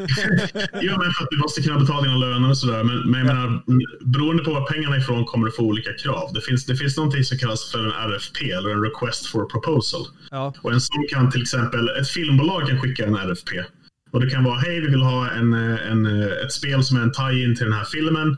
[0.82, 2.84] Jo, men för att du måste kunna betala dina löner och sådär.
[2.84, 3.62] Men, men jag menar,
[4.04, 6.30] beroende på var pengarna ifrån kommer du få olika krav.
[6.34, 10.06] Det finns, det finns någonting som kallas för en RFP, eller en Request for Proposal.
[10.30, 13.64] Ja, Och en sån kan till exempel, ett filmbolag kan skicka en RFP.
[14.10, 16.06] Och det kan vara, hej vi vill ha en, en,
[16.44, 18.36] ett spel som är en tie-in till den här filmen.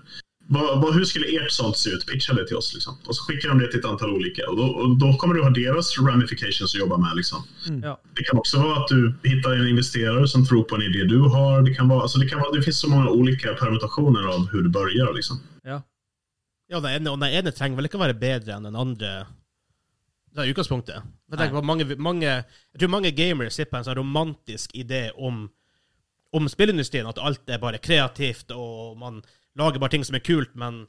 [0.52, 2.06] Vad, vad, hur skulle ert sånt se ut?
[2.06, 2.74] Pitcha det till oss.
[2.74, 2.98] Liksom.
[3.06, 4.48] Och så skickar de det till ett antal olika.
[4.50, 7.16] Och då, och då kommer du ha deras ramifications att jobba med.
[7.16, 7.42] Liksom.
[7.82, 8.00] ja.
[8.16, 11.20] Det kan också vara att du hittar en investerare som tror på en idé du
[11.20, 11.62] har.
[11.62, 14.62] Det, kan vara, alltså det, kan vara, det finns så många olika permutationer av hur
[14.62, 15.14] du börjar.
[15.14, 15.40] Liksom.
[15.62, 15.82] ja.
[16.68, 19.08] Ja, den ene, den ene trenger vel ikke være bedre enn den andre.
[20.30, 21.06] Det er utgangspunktet.
[21.62, 25.48] Mange, mange, jeg tror mange gamere sitter på en sånn romantisk idé om,
[26.30, 27.08] om spillindustrien.
[27.10, 29.18] At alt er bare kreativt, og man
[29.60, 30.50] lager bare ting som er kult.
[30.58, 30.86] Men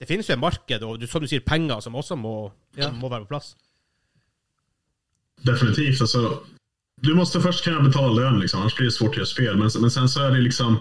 [0.00, 2.34] det finnes jo et marked, og du, som du sier, penger som også må,
[2.76, 2.90] Ja.
[2.92, 3.54] må være på plass.
[5.42, 6.00] Definitivt.
[6.00, 6.42] Alltså,
[7.02, 9.56] du måste först kunna betala lön, liksom, annars blir det svårt att göra spel.
[9.56, 10.78] Men, men sen så är det liksom,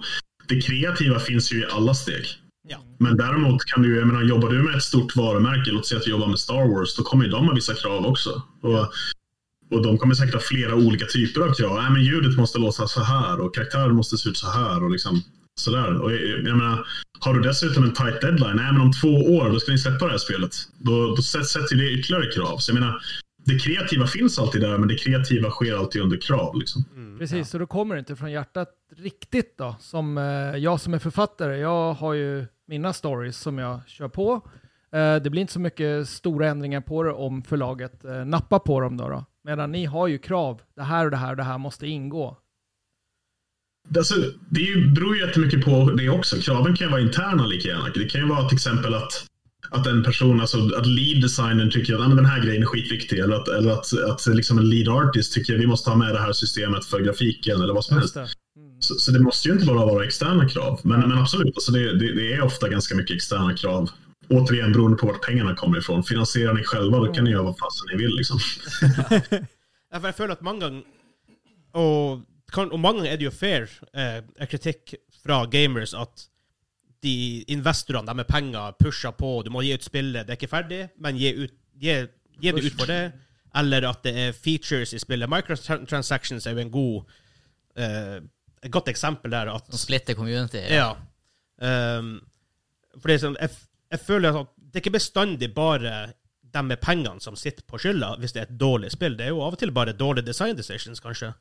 [0.47, 2.25] det kreativa finns ju i alla steg.
[2.67, 2.77] Ja.
[2.99, 6.05] Men däremot kan du jag menar, jobbar du med ett stort varumärke, låt säga att
[6.05, 8.41] du jobbar med Star Wars, då kommer ju de ha vissa krav också.
[8.61, 8.87] Och,
[9.71, 11.81] och de kommer säkert ha flera olika typer av krav.
[11.81, 14.91] Nej, men ljudet måste låta så här och karaktären måste se ut så här och
[14.91, 15.21] liksom
[15.59, 16.01] sådär.
[16.01, 16.87] Och jag, jag menar,
[17.25, 19.07] har du dessutom en tight deadline, nej men om två
[19.37, 20.53] år då ska ni släppa det här spelet.
[20.77, 22.57] Då, då sätts sätter det ytterligare krav.
[22.57, 23.01] Så jag menar,
[23.45, 26.59] det kreativa finns alltid där, men det kreativa sker alltid under krav.
[26.59, 26.85] Liksom.
[27.19, 29.75] Precis, så då kommer det inte från hjärtat riktigt då.
[29.79, 30.23] Som eh,
[30.57, 34.41] jag som är författare, jag har ju mina stories som jag kör på.
[34.91, 38.79] Eh, det blir inte så mycket stora ändringar på det om förlaget eh, nappar på
[38.79, 39.25] dem då, då.
[39.43, 42.37] Medan ni har ju krav, det här och det här och det här måste ingå.
[43.97, 44.15] Alltså,
[44.49, 46.35] det beror ju jättemycket på det också.
[46.41, 47.89] Kraven kan ju vara interna lika gärna.
[47.93, 49.27] Det kan ju vara till exempel att
[49.69, 53.19] att en person, alltså att lead designern tycker att ah, den här grejen är skitviktig.
[53.19, 56.13] Eller att, eller att, att liksom en lead artist tycker att vi måste ha med
[56.13, 58.15] det här systemet för grafiken eller vad som helst.
[58.15, 58.27] Mm.
[58.79, 60.79] Så, så det måste ju inte bara vara externa krav.
[60.83, 63.89] Men, men absolut, alltså det, det, det är ofta ganska mycket externa krav.
[64.29, 66.03] Återigen beroende på vart pengarna kommer ifrån.
[66.03, 68.15] Finansierar ni själva då kan ni göra vad fasen ni vill.
[68.15, 68.39] Liksom.
[69.91, 70.81] Ja, for jeg føler at mange ganger
[71.75, 76.27] og, kan, og mange ganger er det jo fair eh, kritikk fra gamers at
[77.05, 80.51] de investorene de med penger pusher på du må gi ut spillet, det er ikke
[80.51, 81.97] ferdig, men gi, ut, gi,
[82.41, 83.03] gi det ut for det.
[83.55, 85.31] Eller at det er features i spillet.
[85.31, 87.13] Microtransactions er jo en god
[87.79, 88.17] eh,
[88.65, 89.51] et godt eksempel der.
[89.53, 90.57] at Som splitter community.
[90.57, 90.95] Ja.
[91.57, 92.19] Um,
[92.99, 93.51] for det er sånn, jeg,
[93.93, 95.95] jeg føler at det er ikke bestandig bare
[96.55, 99.17] dem med pengene som sitter på skylda hvis det er et dårlig spill.
[99.19, 101.33] Det er jo av og til bare dårlige design decisions, kanskje.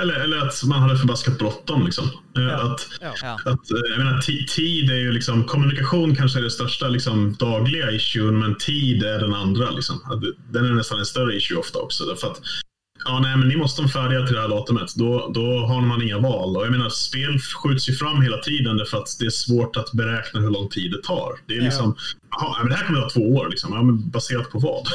[0.00, 1.84] Eller, eller att man hade förbaskat bråttom.
[1.84, 2.10] Liksom.
[2.38, 3.14] Eh, Att, Ja.
[3.22, 3.32] Ja.
[3.44, 7.36] att, eh, jag menar, ti- tid är ju liksom, kommunikation kanske är det största liksom,
[7.38, 9.70] dagliga issuen, men tid är den andra.
[9.70, 10.20] Liksom.
[10.22, 12.04] Det- Den är nästan en större issue ofta också.
[12.04, 12.40] Därför att,
[13.04, 14.94] ja, nej, men ni måste vara färdiga till det här datumet.
[14.96, 16.56] Då, då har man inga val.
[16.56, 19.92] Och jag menar, spel skjuts ju fram hela tiden därför att det är svårt att
[19.92, 21.32] beräkna hur lång tid det tar.
[21.46, 21.96] Det är liksom,
[22.30, 23.48] jaha, men det här kommer att ta två år.
[23.50, 23.72] Liksom.
[23.72, 24.86] Ja, men baserat på vad?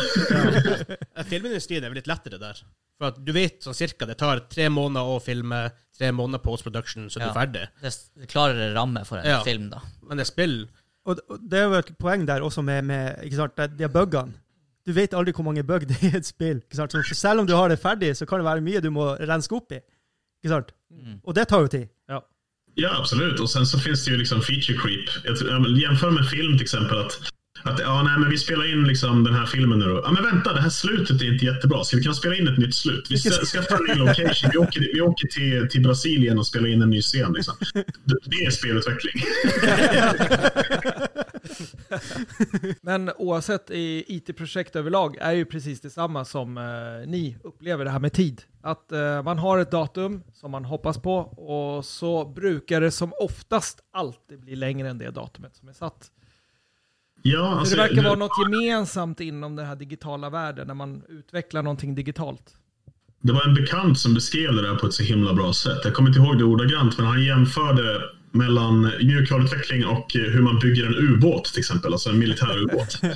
[1.18, 2.58] Eh, Filmindustrien er vel litt lettere der.
[3.02, 5.64] For at du vet sånn cirka det tar tre måneder å filme,
[5.98, 7.32] tre måneder post-production, så du Ja.
[7.32, 7.64] er ferdig.
[7.82, 9.40] Det er s- klarere ramme for en Ja.
[9.44, 9.80] film, da.
[10.08, 10.68] Men det er spill
[11.04, 11.18] Og
[11.50, 14.34] det er jo et poeng der også med, med ikke sant, de- buggene.
[14.86, 16.58] Du vet aldri hvor mange bug det er i et spill.
[16.62, 16.92] Ikke sant?
[16.92, 19.52] Så selv om du har det ferdig, så kan det være mye du må renske
[19.56, 19.80] opp i.
[20.44, 20.72] Ikke sant?
[20.94, 21.20] Mm.
[21.26, 21.90] Og det tar jo tid.
[22.08, 22.20] Ja.
[22.78, 23.40] Ja, absolut.
[23.40, 25.10] Och sen så finns det ju liksom feature creep.
[25.26, 27.00] Jämför med film till exempel.
[27.00, 27.18] Att,
[27.63, 30.02] att ja, nej, men vi spelar in liksom den här filmen nu då.
[30.06, 31.84] Ja, men vänta, det här slutet är inte jättebra.
[31.84, 33.08] Ska vi kunna spela in ett nytt slut?
[33.10, 34.50] Vi ska- skaffar en ny location.
[34.54, 37.34] Vi åker, vi åker till, till Brasilien och spelar in en ny scen.
[37.34, 37.54] Liksom.
[38.04, 39.24] Det, det är spelutveckling.
[42.82, 46.63] Men oavsett i IT-projekt överlag är ju precis detsamma som eh,
[47.08, 48.41] ni upplever det här med tid.
[48.62, 53.13] Att eh, man har ett datum som man hoppas på och så brukar det som
[53.19, 56.12] oftast alltid bli längre än det datumet som är satt.
[57.24, 60.74] Ja, Så alltså, det verkar nu- vara något gemensamt inom den här digitala världen när
[60.74, 62.44] man utvecklar någonting digitalt.
[63.22, 65.78] Det var en bekant som beskrev det där på ett så himla bra sätt.
[65.84, 70.86] Jag kommer inte ihåg det ordagrant, men han jämförde mellan mjukvaruutveckling och hur man bygger
[70.86, 73.00] en ubåt till exempel, alltså en militär ubåt.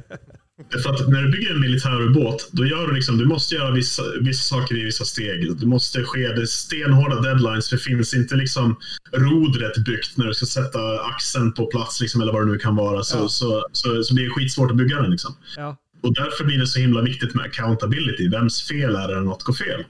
[0.84, 3.72] För att när du bygger en militär ubåt, då gör du liksom, du måste göra
[3.72, 5.58] vissa, vissa saker i vissa steg.
[5.60, 8.76] Du måste ske det stenhårda deadlines, för det finns inte liksom
[9.14, 12.76] rodret byggt när du ska sätta axeln på plats, liksom, eller vad det nu kan
[12.76, 13.04] vara.
[13.04, 13.28] Så, Ja.
[13.30, 15.12] så, så, så blir det skitsvårt att bygga den.
[15.12, 15.36] Liksom.
[15.56, 18.30] Ja, Och därför blir det så himla viktigt med accountability.
[18.30, 19.84] Vems fel är det när något går fel?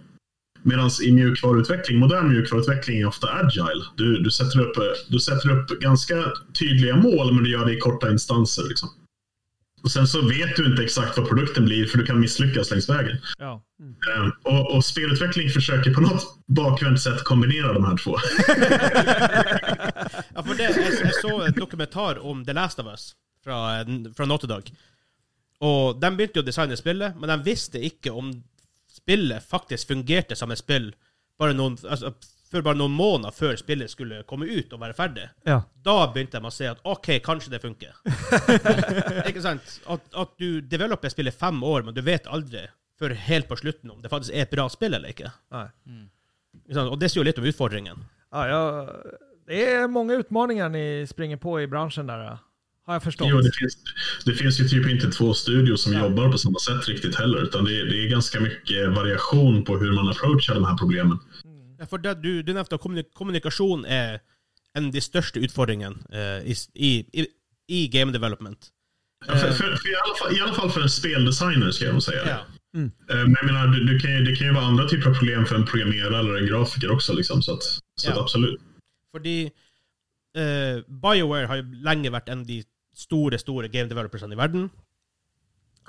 [0.63, 3.83] Medan i mjukvaruutveckling, modern mjukvaruutveckling är ofta agile.
[3.97, 4.75] Du, du, sätter upp,
[5.07, 6.25] du sätter upp ganska
[6.59, 8.63] tydliga mål, men du gör det i korta instanser.
[8.69, 8.89] Liksom.
[9.85, 12.89] Och sen så vet du inte exakt vad produkten blir, för du kan misslyckas längs
[12.89, 13.17] vägen.
[13.37, 13.61] ja.
[14.15, 18.15] Eh, Och, och spelutveckling försöker på något bakvänt sätt kombinera de här två.
[20.35, 23.85] Ja, for det, jeg, jeg så en dokumentar om The Last of Us fra,
[24.17, 24.69] fra Naughty Dog.
[25.63, 28.31] Og de begynte jo å designe spillet, men de visste ikke om
[28.91, 30.89] spillet faktisk fungerte som et spill
[31.39, 32.11] bare noen, altså,
[32.51, 35.25] for bare noen måneder før spillet skulle komme ut og være ferdig.
[35.49, 35.61] Ja.
[35.85, 37.93] Da begynte de å se at OK, kanskje det funker.
[39.29, 39.79] ikke sant?
[39.91, 42.67] At, at du developer spillet fem år, men du vet aldri
[42.99, 45.31] før helt på slutten om det faktisk er et bra spill eller ikke.
[46.71, 46.87] Sant?
[46.89, 48.05] Og det sier jo litt om utfordringen.
[48.31, 48.89] Ja, jag,
[49.47, 52.37] det är många utmaningar ni springer på i branschen där,
[52.85, 53.27] har jag förstått.
[53.29, 53.77] Jo, det, finns,
[54.25, 55.99] det finns ju typ inte två studios som Ja.
[56.03, 59.91] jobbar på samma sätt riktigt heller, utan det, det är ganska mycket variation på hur
[59.91, 61.19] man approachar de här problemen.
[61.89, 64.19] For det, du, du nevnte at kommunik kommunikasjon er
[64.75, 66.55] en av de største utfordringene eh, i,
[67.13, 67.27] i,
[67.67, 68.71] i, game development.
[69.27, 71.93] Ja, För, för, för i, alla fall, I alla fall för en speldesigner ska jag
[71.93, 72.21] nog säga.
[72.27, 72.39] Ja.
[72.79, 75.45] Eh, Men jag menar, du, du kan det kan ju vara andra typer av problem
[75.45, 77.13] för en programmerare eller en grafiker också.
[77.13, 78.21] Liksom, så att, så Ja.
[78.21, 78.61] absolut.
[79.11, 79.51] Fordi
[80.37, 82.63] eh, BioWare har jo lenge vært en av de
[82.95, 84.69] store, store game developersene i verden.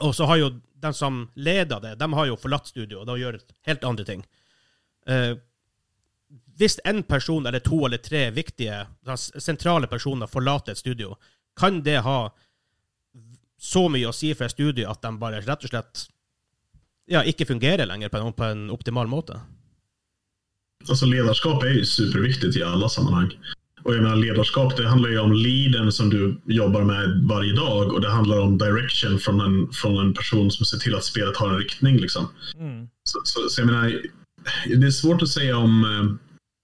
[0.01, 0.51] Og så har jo
[0.83, 4.25] den som leder det, de har jo forlatt studio og gjør helt andre ting.
[5.07, 5.35] Eh,
[6.57, 11.17] hvis en person eller to eller tre viktige, sentrale personer forlater et studio,
[11.57, 12.31] kan det ha
[13.61, 16.07] så mye å si for et studio at de bare rett og slett
[17.09, 19.41] ja, ikke fungerer lenger på en, på en optimal måte?
[20.89, 23.31] Alltså ledarskap är ju superviktigt i alla sammanhang.
[23.83, 27.93] Och jag menar ledarskap, det handlar ju om leaden som du jobbar med varje dag
[27.93, 31.37] och det handlar om direction från en, från en person som ser till att spelet
[31.37, 31.97] har en riktning.
[31.97, 32.29] Liksom.
[32.59, 32.89] Mm.
[33.05, 34.03] Så, så, så jag menar,
[34.67, 36.19] det är svårt att säga om...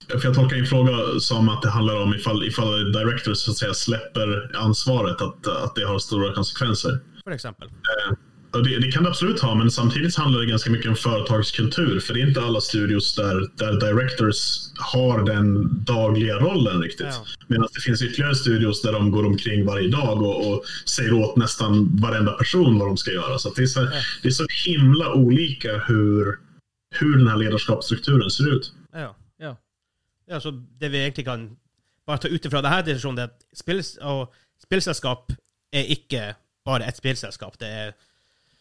[0.09, 3.51] eh, För jag tolkar din fråga som att det handlar om ifall, ifall directors så
[3.51, 6.99] att säga släpper ansvaret, att, att det har stora konsekvenser.
[7.23, 7.69] För exempel.
[8.53, 11.99] Och det, det kan det absolut ha, men samtidigt handlar det ganska mycket om företagskultur.
[11.99, 14.37] För det är inte alla studios där, där directors
[14.77, 17.07] har den dagliga rollen riktigt.
[17.09, 17.25] Ja.
[17.47, 21.35] Medan det finns ytterligare studios där de går omkring varje dag och, och säger åt
[21.35, 23.39] nästan varenda person vad de ska göra.
[23.39, 23.79] Så det, är så,
[24.21, 26.39] det är så himla olika hur,
[26.95, 28.73] hur den här ledarskapsstrukturen ser ut.
[28.93, 29.15] Ja.
[30.33, 30.37] Ja.
[30.37, 31.57] Ja, så det vi egentligen kan
[32.05, 35.31] bara ta utifrån den här diskussionen, är att spels och spelsällskap
[35.71, 37.59] är icke bara ett spelsällskap.
[37.59, 37.93] Det är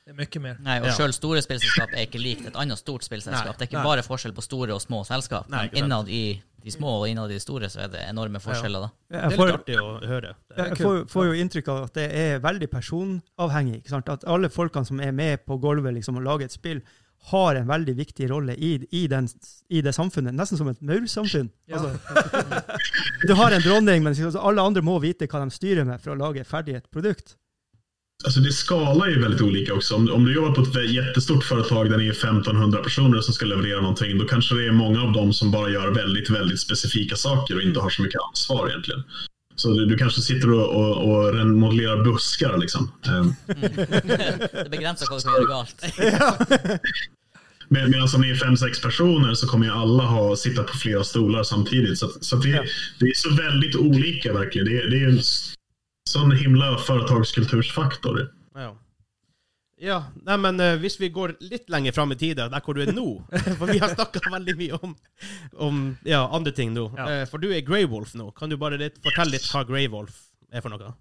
[0.04, 0.56] Det är mycket mer.
[0.60, 0.92] Nei, og Ja.
[0.92, 3.44] selv store spillselskap er ikke likt et annet stort spillselskap.
[3.46, 3.52] Nei.
[3.58, 3.84] Det er ikke Nei.
[3.84, 7.34] bare forskjell på store og små selskap, Nei, men i de små og innad i
[7.34, 8.88] de store så er det enorme forskjeller, da.
[9.10, 10.34] Det Jeg er får, litt artig å høre.
[10.48, 13.76] Det er jeg får, får jo inntrykk av at det er veldig personavhengig.
[13.76, 14.08] Ikke sant?
[14.08, 16.82] At alle folkene som er med på gulvet liksom, og lager et spill,
[17.30, 19.28] har en veldig viktig rolle i, i, den,
[19.68, 20.34] i det samfunnet.
[20.34, 21.50] Nesten som et maursamfunn.
[21.66, 21.78] Ja.
[21.78, 21.94] Altså,
[23.26, 26.12] du har en dronning, men liksom, alle andre må vite hva de styrer med for
[26.12, 27.36] å lage ferdig et produkt.
[28.24, 29.94] Alltså det skalar ju väldigt olika också.
[29.94, 33.46] Om, om du jobbar på ett jättestort företag där ni är 1500 personer som ska
[33.46, 37.16] leverera någonting, då kanske det är många av dem som bara gör väldigt, väldigt specifika
[37.16, 39.02] saker och inte har så mycket ansvar egentligen.
[39.56, 42.92] Så du, du kanske sitter och, och, och remodellerar buskar liksom.
[43.06, 43.34] Ehm,
[44.64, 46.80] Det begrenser hva du kan gjøre galt.
[47.72, 50.76] Med, medan om ni är fem, sex personer så kommer ju alla ha, sitta på
[50.76, 51.98] flera stolar samtidigt.
[51.98, 52.62] Så, så det, Ja.
[53.00, 54.66] det är så väldigt olika verkligen.
[54.68, 55.20] Det, är- det är en
[56.10, 58.28] sån himla företagskultursfaktor.
[59.82, 60.04] Ja.
[60.22, 62.92] Nei, men eh, hvis vi går litt lenger fram i tida, der hvor du er
[62.94, 63.06] nå
[63.58, 64.92] For vi har snakka veldig mye om,
[65.58, 66.84] om ja, andre ting nå.
[66.98, 67.06] Ja.
[67.10, 68.28] Eh, for du er Grey Wolf nå.
[68.38, 70.94] Kan du bare litt, fortelle litt hva Grey Wolf er for noe?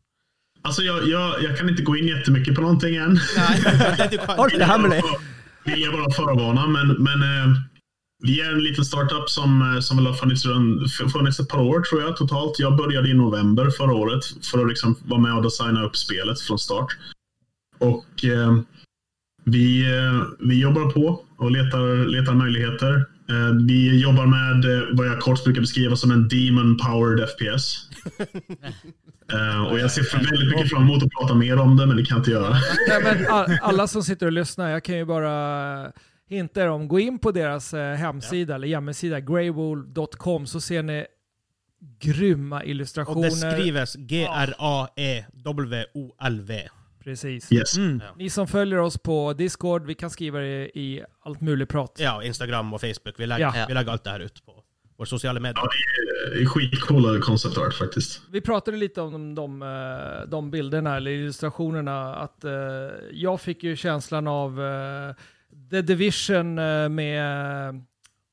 [0.65, 3.19] Alltså jag, jag, jag kan inte gå in jättemycket på någonting än.
[3.37, 5.03] Men det du kan Alt er hemmelig.
[5.65, 7.57] Vill jag bara förvarna, men, men eh,
[8.23, 10.43] vi är en liten startup som, eh, som väl har funnits,
[11.13, 12.59] funnits ett par år tror jag totalt.
[12.59, 16.41] Jag började i november förra året för att liksom vara med och designa upp spelet
[16.41, 16.97] från start.
[17.81, 18.57] Och eh,
[19.43, 23.05] vi, eh, vi jobbar på och letar, letar möjligheter.
[23.29, 27.89] Eh, vi jobbar med eh, vad jag kort brukar beskriva som en demon powered FPS.
[29.33, 31.97] Eh, och jag ser för väldigt mycket fram emot att prata mer om det, men
[31.97, 32.55] det kan jag inte göra.
[32.87, 35.91] Nej, men all, alla som sitter och lyssnar, jag kan ju bara
[36.29, 41.05] hinta er om, gå in på deras hemsida, eller hemsida, greywool.com, så ser ni
[41.99, 43.29] grymma illustrationer.
[43.29, 45.21] det skrives E G-R-A-E-W-O-L-V.
[47.03, 47.51] Precis.
[47.51, 47.77] Yes.
[47.77, 48.01] Mm.
[48.17, 51.97] Ni som följer oss på Discord, vi kan skriva det i allt möjligt prat.
[51.99, 53.19] Ja, Instagram og Facebook.
[53.19, 53.65] Vi legger, Ja.
[53.67, 54.63] vi legger alt det her ut på
[54.97, 55.63] våre sosiale medier.
[55.63, 55.69] Ja,
[56.35, 58.21] det är skitcoola concept art faktiskt.
[58.31, 62.15] Vi pratade lite om de, de, eh, de bilderna eller illustrationerna.
[62.15, 62.51] Att, eh,
[63.11, 65.15] jag fick ju känslan av eh,
[65.71, 67.81] The Division eh, med, eh,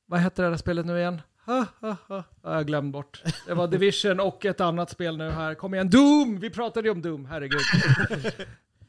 [0.07, 1.21] vad heter det där spelet nu igen?
[1.49, 2.23] Ha, ha, ha.
[2.43, 3.21] Ja, Jag glömde bort.
[3.47, 5.53] Det var Division och ett annat spel nu här.
[5.55, 6.39] Kom igen, Doom!
[6.39, 7.59] Vi pratade ju om Doom, herregud.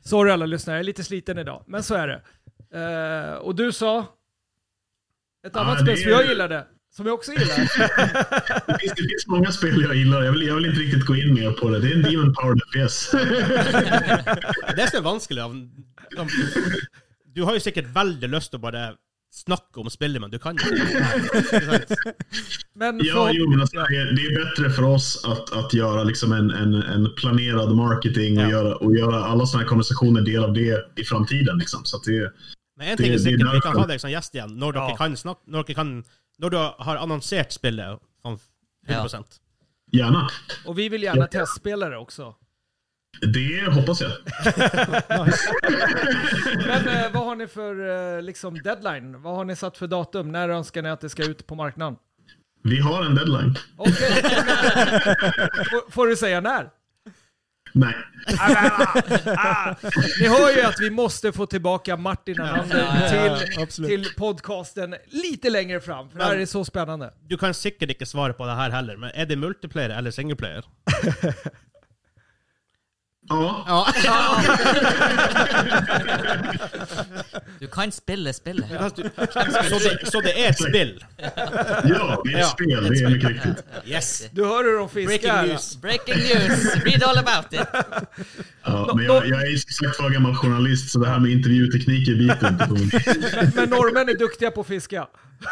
[0.05, 2.21] Sorry alla lyssnare, jag är lite sliten idag, men så är det.
[2.79, 4.07] Eh, och du sa?
[5.47, 7.57] Ett annat det spel som är- jag gillade, som jag också gillar.
[8.67, 10.23] Det finns, det finns många spel jag gillar.
[10.23, 11.81] Jag vill, jag vill inte riktigt gå in mer på det.
[11.81, 13.11] Det är en Demon Powered FPS.
[14.77, 15.43] Det som er vanskelig
[17.35, 18.63] Du har jo sikkert veldig lyst til å
[19.31, 22.15] bare snakke om spillet, men du kan jo ikke.
[22.75, 25.75] Men Ja, för- jo, men alltså, det, är, det är bättre för oss att, att
[25.75, 28.51] göra liksom en, en, en planerad marketing och, Ja.
[28.51, 31.59] göra, och göra alla sådana här konversationer del av det i framtiden.
[31.59, 31.85] Liksom.
[31.85, 32.33] Så det,
[32.77, 34.73] Men en ting Det- det er sikkert, vi kan ha deg som gjest igjen når
[34.73, 34.97] dere Ja.
[34.97, 36.05] kan snakke Når dere kan
[36.39, 38.39] Når du har annonsert spillet sånn
[38.89, 39.25] 100
[39.93, 40.29] gärna.
[40.67, 42.35] och vi vill gärna testspela det också.
[43.21, 44.11] Det hoppas jag.
[46.67, 49.23] Men eh, vad har ni för eh, liksom deadline?
[49.23, 50.33] Vad har ni satt för datum?
[50.33, 51.97] När önskar ni att det ska ut på marknaden?
[52.63, 53.59] Vi har en deadline.
[53.77, 53.95] Okej.
[55.71, 56.71] får, får du säga när?
[57.73, 57.95] Nej.
[60.21, 62.65] Ni hör ju att vi måste få tillbaka Martin ja,
[63.67, 67.15] till, till podcasten lite längre fram, för det här är så spännande.
[67.29, 70.65] Du kan sikkert ikke svare på det her heller, men er det multiplayer eller singleplayer?
[73.31, 74.43] Ja, Ja.
[77.61, 78.67] Du kan spille spillet.
[78.71, 81.05] Så, det, så det er et spill?
[81.19, 82.47] ja, det är ett Ja.
[82.47, 82.89] spel.
[82.91, 83.65] Det är mycket riktigt.
[83.87, 84.23] Yes.
[84.33, 85.43] Du hör hur de Breaking fiskar.
[85.47, 85.77] news.
[85.81, 86.75] Breaking news!
[86.85, 87.61] Read all about it!
[88.65, 92.15] Ja, men jag, jag är som sagt var gammal journalist, så det här med intervjutekniker
[92.15, 92.91] biter inte på mig.
[93.55, 95.07] Men norrmän är duktiga på att fiska.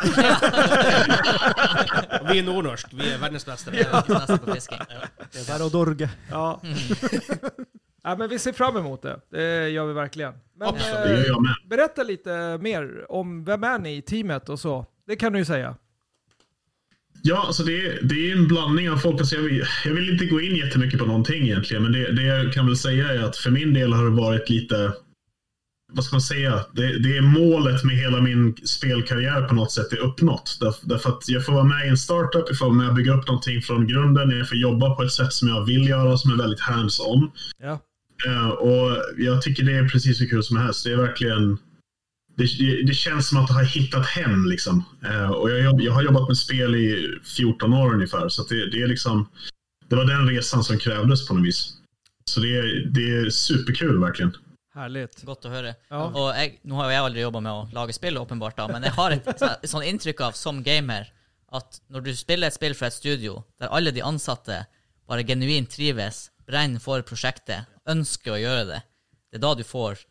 [2.30, 2.86] Vi er nordnorsk.
[2.92, 3.30] Vi.
[3.30, 4.78] Nesten på fisking.
[5.32, 6.08] Det är bara att dorga.
[6.30, 6.62] Ja.
[8.04, 9.20] ja, men vi ser fram emot det.
[9.30, 10.32] Det gör vi verkligen.
[10.58, 10.94] Men, Absolut.
[10.96, 11.54] eh, Det gör jag med.
[11.70, 14.86] Berätta lite mer om vem är ni i teamet och så.
[15.06, 15.76] Det kan du ju säga.
[17.22, 19.20] Ja, alltså det, är, det är en blandning av folk.
[19.20, 22.22] Alltså jag, vill, jag vill inte gå in jättemycket på någonting egentligen, men det, det
[22.22, 24.92] jag kan väl säga är att för min del har det varit lite
[25.92, 26.64] vad ska man säga?
[26.72, 30.56] Det, det, är målet med hela min spelkarriär på något sätt är uppnått.
[30.60, 32.94] Där, därför att jag får vara med i en startup, jag får vara med och
[32.94, 34.30] bygga upp någonting från grunden.
[34.30, 37.30] Jag får jobba på ett sätt som jag vill göra, som är väldigt hands-on.
[37.62, 37.80] Ja.
[38.26, 40.84] Uh, och jag tycker det är precis så kul som helst.
[40.84, 41.58] Det är verkligen...
[42.38, 44.44] Det, det känns som att jag har hittat hem.
[44.46, 44.84] Liksom.
[45.04, 48.28] Uh, och jag, jag, har jobbat med spel i 14 år ungefär.
[48.28, 49.28] Så det, det, är liksom...
[49.88, 51.74] Det var den resan som krävdes på något vis.
[52.24, 54.36] Så det, det är superkul verkligen.
[54.74, 55.22] Härligt.
[55.26, 55.74] Godt å høre.
[55.90, 56.04] Ja.
[56.06, 58.86] Og jeg, nå har jo jeg aldri jobba med å lage spill, åpenbart, da, men
[58.86, 61.08] jeg har et, så- et sånn inntrykk av, som gamer,
[61.50, 64.60] at når du spiller et spill fra et studio der alle de ansatte
[65.08, 68.80] bare genuint trives, brenner for prosjektet, ønsker å gjøre det,
[69.32, 70.04] det er da du får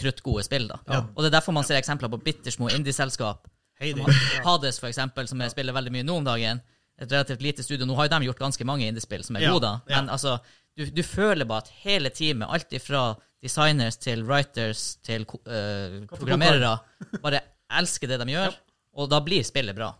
[0.00, 0.80] kruttgode spill, da.
[1.14, 3.46] Og det er derfor man ser eksempler på bittersmå indieselskap.
[3.80, 6.60] Hades, for eksempel, som jeg spiller veldig mye nå om dagen.
[7.00, 7.86] Et relativt lite studio.
[7.88, 9.80] Nå har jo de gjort ganske mange indiespill som er Ja, gode, da.
[9.88, 10.00] ja.
[10.02, 10.34] Men altså,
[10.76, 16.74] du, du føler bare at hele teamet, alt ifra designers til writers til eh, programmerere,
[17.24, 17.40] bare
[17.80, 18.58] elsker det de gjør,
[19.00, 19.94] og da blir spillet bra.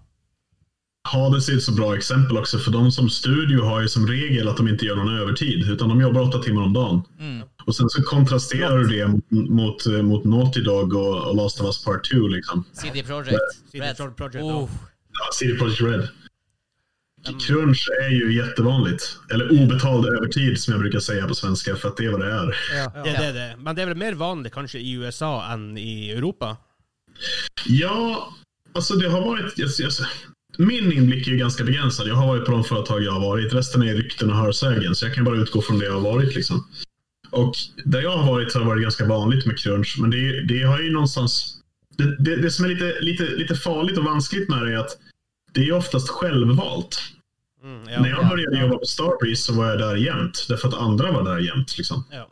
[1.02, 4.48] Hades är ett så bra exempel också, för de som studio har ju som regel
[4.48, 7.02] att de inte gör någon övertid, utan de jobbar åtta timmar om dagen.
[7.66, 11.66] Och sen så kontrasterar du det mot, mot, mot Naughty Dog och, och Last of
[11.66, 12.28] Us Part 2.
[12.28, 12.64] Liksom.
[12.72, 13.38] CD Projekt.
[13.72, 14.16] CD Red.
[14.16, 14.70] Projekt, Oh,
[15.12, 16.08] Ja, CD Projekt Red.
[17.46, 19.16] Crunch är ju jättevanligt.
[19.32, 22.32] Eller obetald övertid som jag brukar säga på svenska, för att det är vad det
[22.32, 22.56] är.
[22.76, 23.02] Ja.
[23.04, 23.56] Det, det, det.
[23.58, 26.56] Men det är väl mer vanligt kanske i USA än i Europa?
[27.66, 28.28] Ja,
[28.74, 29.60] alltså det har varit...
[29.62, 30.04] Alltså, alltså,
[30.66, 32.08] min inblick är ju ganska begränsad.
[32.08, 33.54] Jag har varit på de företag jag har varit.
[33.54, 36.34] Resten är rykten och hörsägen, så jag kan bara utgå från det jag har varit.
[36.34, 36.66] Liksom.
[37.30, 40.62] Och där jag har varit har det varit ganska vanligt med crunch, men det, det
[40.62, 41.56] har ju någonstans...
[41.96, 44.98] Det, det, det som är lite, lite, lite farligt och vanskligt med det är att
[45.52, 46.98] det är oftast självvalt.
[47.62, 50.74] Mm, När jag ja, började jobba på Starbreeze så var jag där jämt, därför att
[50.74, 51.78] andra var där jämt.
[51.78, 52.04] Liksom.
[52.10, 52.28] ja.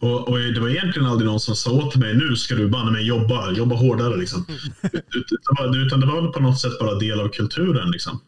[0.00, 2.90] Och, och det var egentligen aldrig någon som sa åt mig nu ska du banne
[2.90, 4.16] mig jobba, jobba hårdare.
[4.16, 4.46] Liksom.
[4.92, 7.90] Ut- utan, det var på något sätt bara del av kulturen.
[7.90, 8.20] Liksom.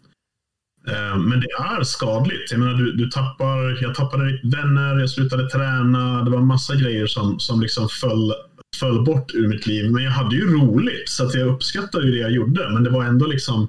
[0.89, 2.51] Eh, Men det är skadligt.
[2.51, 6.23] Jag menar, du, du tappar, jag tappade vänner, jag slutade träna.
[6.25, 8.33] Det var en massa grejer som, som liksom föll,
[8.81, 9.93] föll bort ur mitt liv.
[9.93, 12.71] Men jag hade ju roligt, så att jag uppskattade ju det jag gjorde.
[12.71, 13.69] Men det var ändå liksom...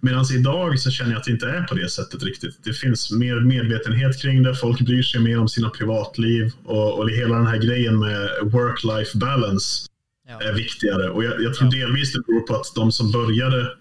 [0.00, 2.64] Medan idag så känner jag att det inte är på det sättet riktigt.
[2.64, 4.54] Det finns mer medvetenhet kring det.
[4.54, 6.52] Folk bryr sig mer om sina privatliv.
[6.64, 9.86] Och, och hela den här grejen med work-life balance
[10.28, 10.40] ja.
[10.42, 11.10] är viktigare.
[11.10, 13.72] Och jag, jag tror delvis det beror på att de som började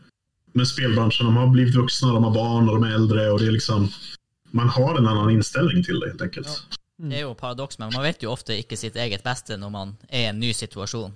[0.54, 3.32] med spelbranschen, de har blivit vuxna, de har barn och de är äldre.
[3.32, 3.90] Och det är liksom,
[4.52, 6.64] man har en annan inställning till det helt enkelt.
[7.00, 9.94] Det er jo paradoks, men man vet jo ofte ikke sitt eget beste når man
[10.10, 11.14] er i en ny situasjon.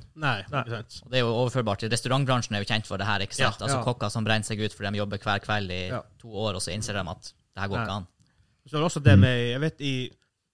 [0.48, 1.00] Sant.
[1.04, 3.60] Og det er jo overførbart til restaurantbransjen er jo kjent for det her, ikke sant?
[3.60, 3.84] Ja, altså ja.
[3.84, 6.00] kokker som brenner seg ut for de jobber hver kveld i Ja.
[6.22, 7.84] to år, og så innser de at det her går Nei.
[7.84, 8.08] ikke an.
[8.64, 9.94] Så er det også det med, jeg vet i,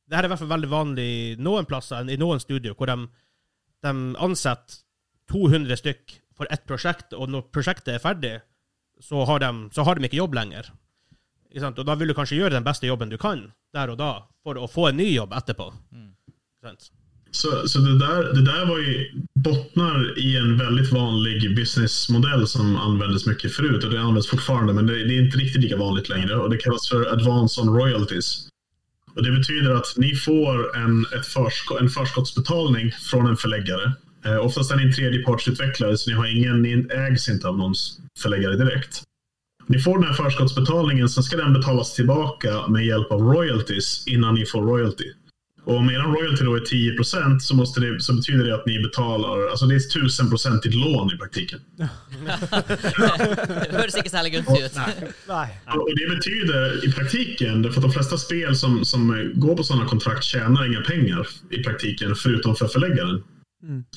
[0.09, 2.89] det her er i hvert fall veldig vanlig i noen plasser, i noen studio, hvor
[2.89, 2.97] de,
[3.85, 4.81] de ansetter
[5.29, 8.39] 200 stykk for ett prosjekt, og når prosjektet er ferdig,
[8.99, 10.71] så har de, så har de ikke jobb lenger.
[11.57, 14.12] Og da vil du kanskje gjøre den beste jobben du kan, der og da,
[14.43, 15.71] for å få en ny jobb etterpå.
[16.62, 16.91] Sant?
[17.31, 22.75] Så, så det, där, det där var ju, bottnar i en väldigt vanlig businessmodell som
[22.75, 26.09] användes mycket förut och det används fortfarande men det, det är inte riktigt lika vanligt
[26.09, 28.47] längre och det kallas för advance on royalties.
[29.15, 33.91] Och det betyder att ni får en, ett försko, en förskottsbetalning från en förläggare.
[34.25, 37.73] Eh, oftast är ni en tredjepartsutvecklare så ni, har ingen, ni ägs inte av någon
[38.19, 39.03] förläggare direkt.
[39.69, 44.36] Ni får den här förskottsbetalningen, sen ska den betalas tillbaka med hjälp av royalties innan
[44.36, 45.05] ni får royalty.
[45.63, 47.03] Och om er royalty då är 10
[47.39, 50.27] så, måste det, så betyder det att ni betalar, alltså det är ett 1000
[50.65, 51.60] i lån i praktiken.
[51.77, 51.89] det
[53.97, 54.75] ikke særlig gunstig ut.
[55.27, 55.62] Nej.
[55.65, 59.86] Och det betyder i praktiken, för att de flesta spel som, som går på sådana
[59.86, 63.23] kontrakt tjänar inga pengar i praktiken, förutom för förläggaren.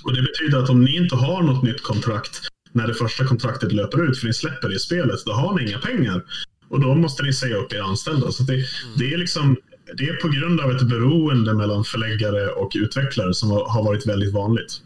[0.05, 3.73] Och det betyder att om ni inte har något nytt kontrakt när det första kontraktet
[3.73, 6.25] löper ut, för ni släpper det i spelet, då har ni inga pengar.
[6.69, 8.33] Och då måste ni säga upp era anställda.
[8.33, 8.65] Så det,
[8.99, 9.57] det är liksom
[9.97, 14.33] det är på grund av ett beroende mellan förläggare och utvecklare som har varit väldigt
[14.33, 14.83] vanligt.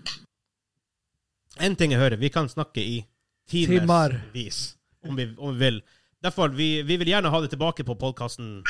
[1.57, 3.07] En ting jeg hører, vi kan snakke i
[3.51, 4.11] Timmar.
[4.11, 4.75] timevis,
[5.09, 5.83] om vi, om vi vil.
[6.23, 8.65] Derfor, vi, vi vil gjerne ha det tilbake på podkasten,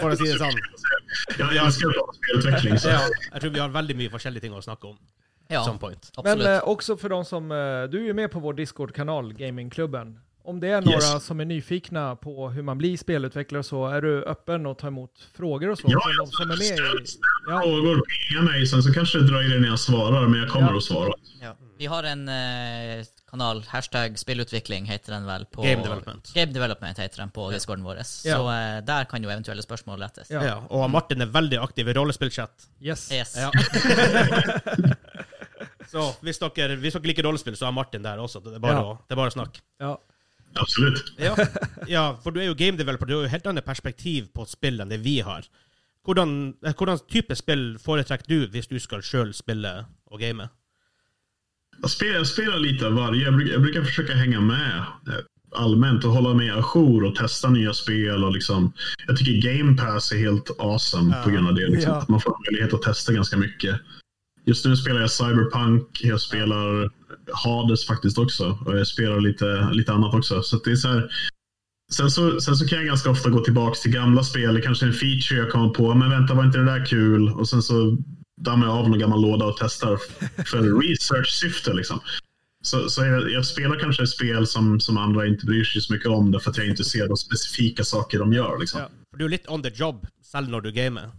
[0.00, 0.50] for å si det.
[1.38, 2.78] Jag, jag älskar att prata spelutveckling.
[2.78, 2.88] Så.
[2.88, 3.00] Ja,
[3.32, 4.96] jeg tror vi har veldig mye forskjellige ting å snakke om.
[5.48, 6.10] Ja, Some point.
[6.16, 6.62] Men absolutt.
[6.62, 7.56] eh, också för de som, eh,
[7.90, 10.18] du är ju med på vår Discord-kanal, Gamingklubben.
[10.44, 11.24] Om det är några Yes.
[11.24, 14.86] som är nyfikna på hur man blir spelutvecklare och så, är du öppen att ta
[14.86, 15.86] emot frågor och så?
[15.90, 17.06] Ja, från de ja, som är med ställ, i...
[17.06, 17.60] ställ Ja.
[17.60, 18.66] frågor, pinga mig.
[18.66, 20.76] Sen så kanske det dröjer innan jag svarar, men jag kommer Ja.
[20.76, 21.12] att svara.
[21.42, 21.56] Ja.
[21.78, 26.32] Vi har en eh, kanal, hashtag spillutvikling heter den vel på Game Development.
[26.34, 27.96] Game Development heter den på discorden vår.
[27.96, 28.04] Ja.
[28.04, 30.30] Så eh, der kan jo eventuelle spørsmål lettes.
[30.30, 30.44] Ja.
[30.44, 30.62] Ja.
[30.70, 32.66] Og Martin er veldig aktiv i rollespillchat.
[32.82, 33.12] Yes.
[33.12, 33.36] Yes.
[35.90, 38.40] Så hvis dere, hvis dere liker rollespill, så er Martin der også.
[38.44, 38.82] Det er bare, Ja.
[38.82, 39.60] å, det er bare å snakke.
[39.80, 39.96] Ja.
[40.56, 41.02] Absolut.
[41.20, 41.34] Ja.
[41.96, 43.06] ja, for du er jo game developer.
[43.06, 45.44] Du har jo helt annet perspektiv på spill enn det vi har.
[46.06, 50.48] Hvordan, eh, hvordan type spill foretrekker du hvis du skal sjøl spille og game?
[51.82, 53.24] Jag spelar, jag spelar lite av varje.
[53.24, 54.76] Jag brukar, jag brukar försöka hänga med
[55.08, 55.20] eh,
[55.56, 58.24] allmänt och hålla mig ajour och testa nya spel.
[58.24, 58.72] Och liksom,
[59.06, 61.22] jag tycker Game Pass är helt awesome Ja.
[61.22, 61.66] på grund av det.
[61.68, 61.92] Liksom.
[61.92, 61.98] Ja.
[61.98, 63.80] Att Man får möjlighet att testa ganska mycket.
[64.46, 66.90] Just nu spelar jag Cyberpunk, jag spelar
[67.32, 68.58] Hades faktiskt också.
[68.66, 70.42] Och jag spelar lite, lite annat också.
[70.42, 71.10] Så det är så här,
[71.92, 74.54] sen, så, sen så kan jag ganska ofta gå tillbaka till gamla spel.
[74.54, 75.94] Det kanske är en feature jag kommer på.
[75.94, 77.28] Men vänta, var inte det där kul?
[77.28, 77.96] Och sen så
[78.40, 79.98] dammar jag av någon gammal låda och testar
[80.44, 81.72] för research-syfte.
[81.72, 82.00] Liksom.
[82.62, 85.92] Så, så jag, jag spelar kanske ett spel som, som andra inte bryr sig så
[85.92, 88.58] mycket om därför att jag inte ser de specifika saker de gör.
[88.58, 88.80] Liksom.
[88.80, 88.88] Ja.
[89.18, 91.10] Du är lite on the job selv när du gamer.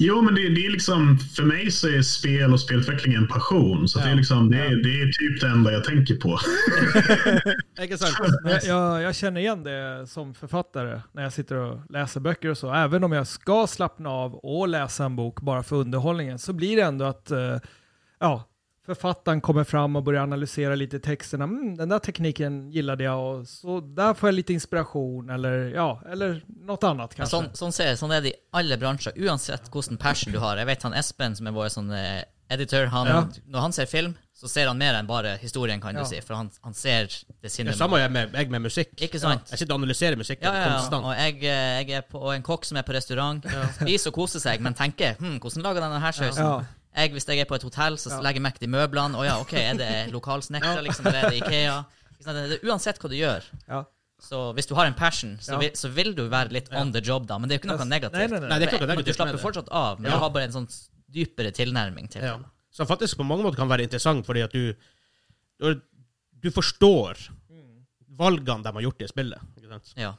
[0.00, 3.88] Jo, men det, det är liksom, för mig så är spel och spelutveckling en passion.
[3.88, 6.38] Så att det, är liksom, det, är, det är typ det enda jag tänker på.
[8.44, 12.58] Jag, jag, jag känner igen det som författare när jag sitter och läser böcker och
[12.58, 12.74] så.
[12.74, 16.76] Även om jag ska slappna av och läsa en bok bara för underhållningen så blir
[16.76, 17.56] det ändå att eh,
[18.18, 18.47] ja,
[18.88, 21.44] författaren kommer fram och börjar analysera lite texterna.
[21.44, 26.02] Mm, den där tekniken gillade jag och så där får jag lite inspiration eller ja,
[26.10, 27.36] eller något annat kanske.
[27.36, 30.56] sånn, sånn, ser, sånn er det i alle bransjer, uansett hvilken passion du har.
[30.56, 33.20] Jeg vet han Espen, som er vår sånn eh, editor, han, Ja.
[33.46, 36.00] når han ser film, så ser han mer enn bare historien, kan Ja.
[36.02, 36.20] du si.
[36.24, 37.76] For han, han ser det Det sinnet.
[37.76, 38.94] samme gjør jeg, jeg med musikk.
[39.04, 39.50] Ikke sant?
[39.50, 40.72] Jeg sitter og analyserer musikken Ja, ja, ja.
[40.78, 41.04] konstant.
[41.04, 43.44] Og jeg, eh, jeg er på og en kokk som er på restaurant,
[43.76, 46.44] spiser og koser seg, men tenker hm, hvordan lager denne her sausen?
[46.44, 46.62] Ja.
[46.98, 48.18] Jeg, hvis jeg er på et hotell, så Ja.
[48.24, 49.14] legger jeg merke til møblene.
[49.18, 51.78] Å ja, OK, er det lokalsnekra, liksom, eller er det Ikea?
[52.18, 53.44] Det er uansett hva du gjør.
[53.68, 53.84] Ja.
[54.20, 55.58] Så hvis du har en passion, så, Ja.
[55.62, 57.38] vil, så vil du være litt on the job, da.
[57.38, 58.30] Men det er jo ikke noe Nei, negativt.
[58.32, 58.48] nei, nei.
[58.48, 60.16] Nei, det er ikke noe Du negativt med slapper fortsatt av, men Ja.
[60.18, 60.68] du har bare en sånn
[61.08, 62.28] dypere tilnærming til det.
[62.34, 62.38] Ja.
[62.74, 64.74] Som faktisk på mange måter kan være interessant, fordi at du
[65.60, 65.80] Du,
[66.42, 67.16] du forstår
[68.18, 69.40] valgene de har gjort i spillet.
[69.58, 69.92] Ikke sant?
[69.98, 70.12] Ja.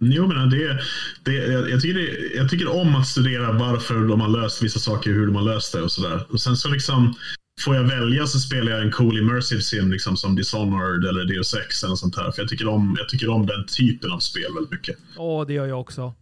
[0.00, 0.78] Jo, men det,
[1.24, 4.78] det, jag, jag, tycker det, jag tycker om att studera varför de har löst vissa
[4.78, 6.26] saker, hur de har löst det och sådär.
[6.32, 7.14] Och sen så liksom
[7.60, 11.54] Får jag välja så spelar jag en cool immersive sim liksom som Dishonored eller Deus
[11.54, 12.30] Ex eller sånt här.
[12.30, 14.96] För jag tycker, om, jag tycker om den typen av spel väldigt mycket.
[15.16, 16.14] Åh, det gör jag också.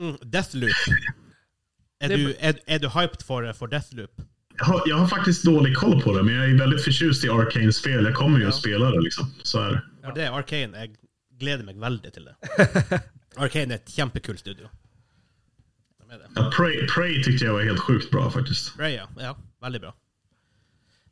[0.00, 0.70] Mm, Deathloop.
[2.00, 4.10] Det- du, er, er du hyped for, for Deathloop?
[4.58, 7.28] Jag har, jag har faktiskt dålig koll på det, men jag är väldigt förtjust i
[7.28, 8.04] Arcane-spel.
[8.04, 8.48] Jag kommer ju Ja.
[8.48, 9.26] att spela det liksom.
[9.42, 9.82] Så är det.
[10.04, 10.78] For det er Arcane.
[10.78, 10.90] Jeg
[11.40, 12.34] gleder meg veldig til det.
[13.36, 14.70] Arcane er et kjempekult studio.
[16.10, 18.72] Ja, Prey, Prey tyckte jag var helt sjukt bra faktiskt.
[18.74, 19.06] Freya.
[19.20, 19.94] Ja, veldig bra.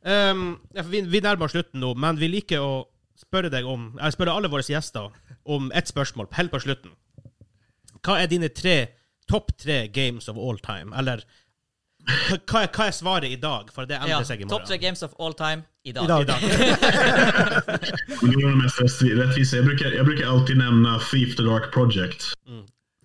[0.01, 2.73] Um, ja, vi, vi nærmer oss slutten nå, men vi liker å
[3.19, 5.09] spørre deg om Jeg spør alle våre gjester
[5.43, 6.93] om ett spørsmål helt på slutten.
[7.99, 8.77] Hva er dine tre
[9.29, 10.95] topp tre games of all time?
[10.95, 11.23] Eller
[12.51, 13.69] hva hva er svaret i dag?
[13.73, 14.81] For det endrer Ja, seg i tre morgen.
[14.81, 16.03] games of all time i dag.
[16.03, 16.21] I dag.
[16.21, 16.37] I dag.
[18.21, 19.55] Men det är det mest rättvi- rättvisa.
[19.55, 22.23] Jag brukar, jag brukar alltid nämna Thief the Dark Project.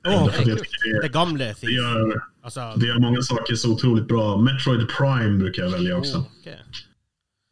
[0.02, 1.70] Jag tycker det det, gamle det, Thief.
[1.70, 4.36] gör, Altså, det gör många saker så otroligt bra.
[4.36, 6.16] Metroid Prime brukar jag välja också.
[6.18, 6.48] oh, ok.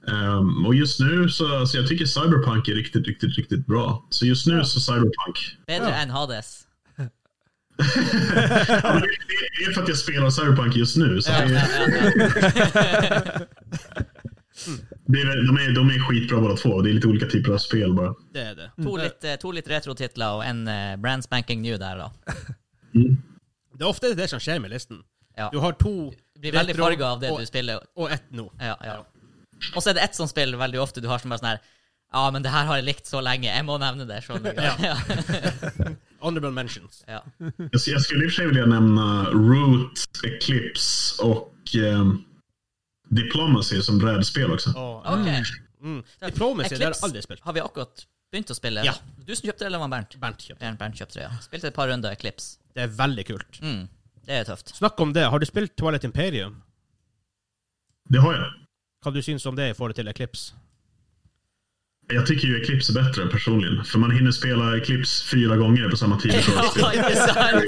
[0.09, 4.07] Ehm, och just nu så alltså jag tycker Cyberpunk är riktigt, riktigt, riktigt bra.
[4.11, 4.65] Så just nu Ja.
[4.65, 5.57] så Cyberpunk.
[5.67, 5.95] Bedre Ja.
[5.97, 6.62] enn Hades.
[7.83, 9.09] Det,
[9.59, 11.23] det är för att jag spelar Cyberpunk just nu.
[11.23, 11.39] Så det,
[15.07, 16.83] det är, de, är, de är skitbra båda två.
[16.83, 18.15] Det är lite olika typer av spel bara.
[18.33, 18.71] Det er det.
[18.83, 22.11] To litt, eh, to litt retro-titler og en eh, brand spanking new der, da.
[22.93, 25.03] Det er ofte det som skjer med listen.
[25.37, 25.49] Ja.
[25.53, 27.81] Du har to Du blir veldig retro farga av det og, du spiller.
[27.97, 28.51] og ett nå.
[28.61, 28.99] Ja, ja.
[29.75, 31.61] Og så er det ett sånt spill veldig ofte du har som bare sånn her
[32.13, 34.21] Ja, men det her har jeg likt så lenge, jeg må nevne det.
[34.29, 35.89] Ja.
[36.23, 37.05] Honorable mentions.
[37.07, 37.23] ja.
[37.39, 42.25] Jag, jag skulle i och för sig vilja nämna Root, Eclipse och ehm,
[43.09, 44.71] Diplomacy som brädspel också.
[44.71, 45.27] Og, Ok.
[45.83, 46.03] mm.
[46.27, 47.41] Diplomacy, det har jeg Eclipse aldri spilt.
[47.45, 48.85] har vi akkurat begynt å spille.
[48.85, 48.95] Ja.
[49.27, 50.17] Du som kjøpte det, eller var det Bernt?
[50.21, 50.61] Bernt kjøpte.
[50.65, 51.31] Bernt, Bernt kjøpte det, ja.
[51.45, 52.59] Spilte et par runder Eclipse.
[52.75, 53.59] Det er veldig kult.
[53.63, 53.89] Mm.
[54.27, 54.73] Det er tøft.
[54.77, 55.27] Snakk om det.
[55.31, 56.63] Har du spilt Twilight Imperium?
[58.09, 58.53] Det har jag.
[59.05, 60.55] Hva du syns om det i forhold til Eclipse?
[62.15, 63.85] Jag tycker ju Eclipse är bättre personligen.
[63.85, 66.33] För man hinner spela Eclipse fyra gånger på samma tid.
[66.77, 67.65] Ja, ikke sant?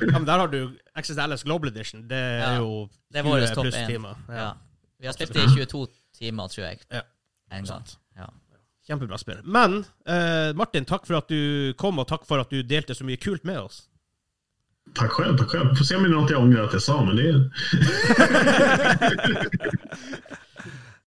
[0.12, 2.08] Ja, men der har du Access Alice Global Edition.
[2.08, 2.56] Det er Ja.
[2.58, 3.86] jo Det vår 20 topp pluss én.
[3.86, 4.14] timer.
[4.28, 4.52] Ja.
[5.00, 5.86] Vi har spilt det i 22
[6.18, 6.78] timer, tror jeg.
[6.92, 7.00] Ja.
[7.52, 7.66] En.
[7.66, 7.98] Sant.
[8.16, 8.30] Ja.
[8.88, 9.36] Kjempebra spill.
[9.44, 13.04] Men eh, Martin, takk for at du kom, og takk for at du delte så
[13.04, 13.82] mye kult med oss.
[14.94, 15.74] Tack själv, tack själv.
[15.76, 17.50] Får se om det är något jag ångrar att jag sa, men det är...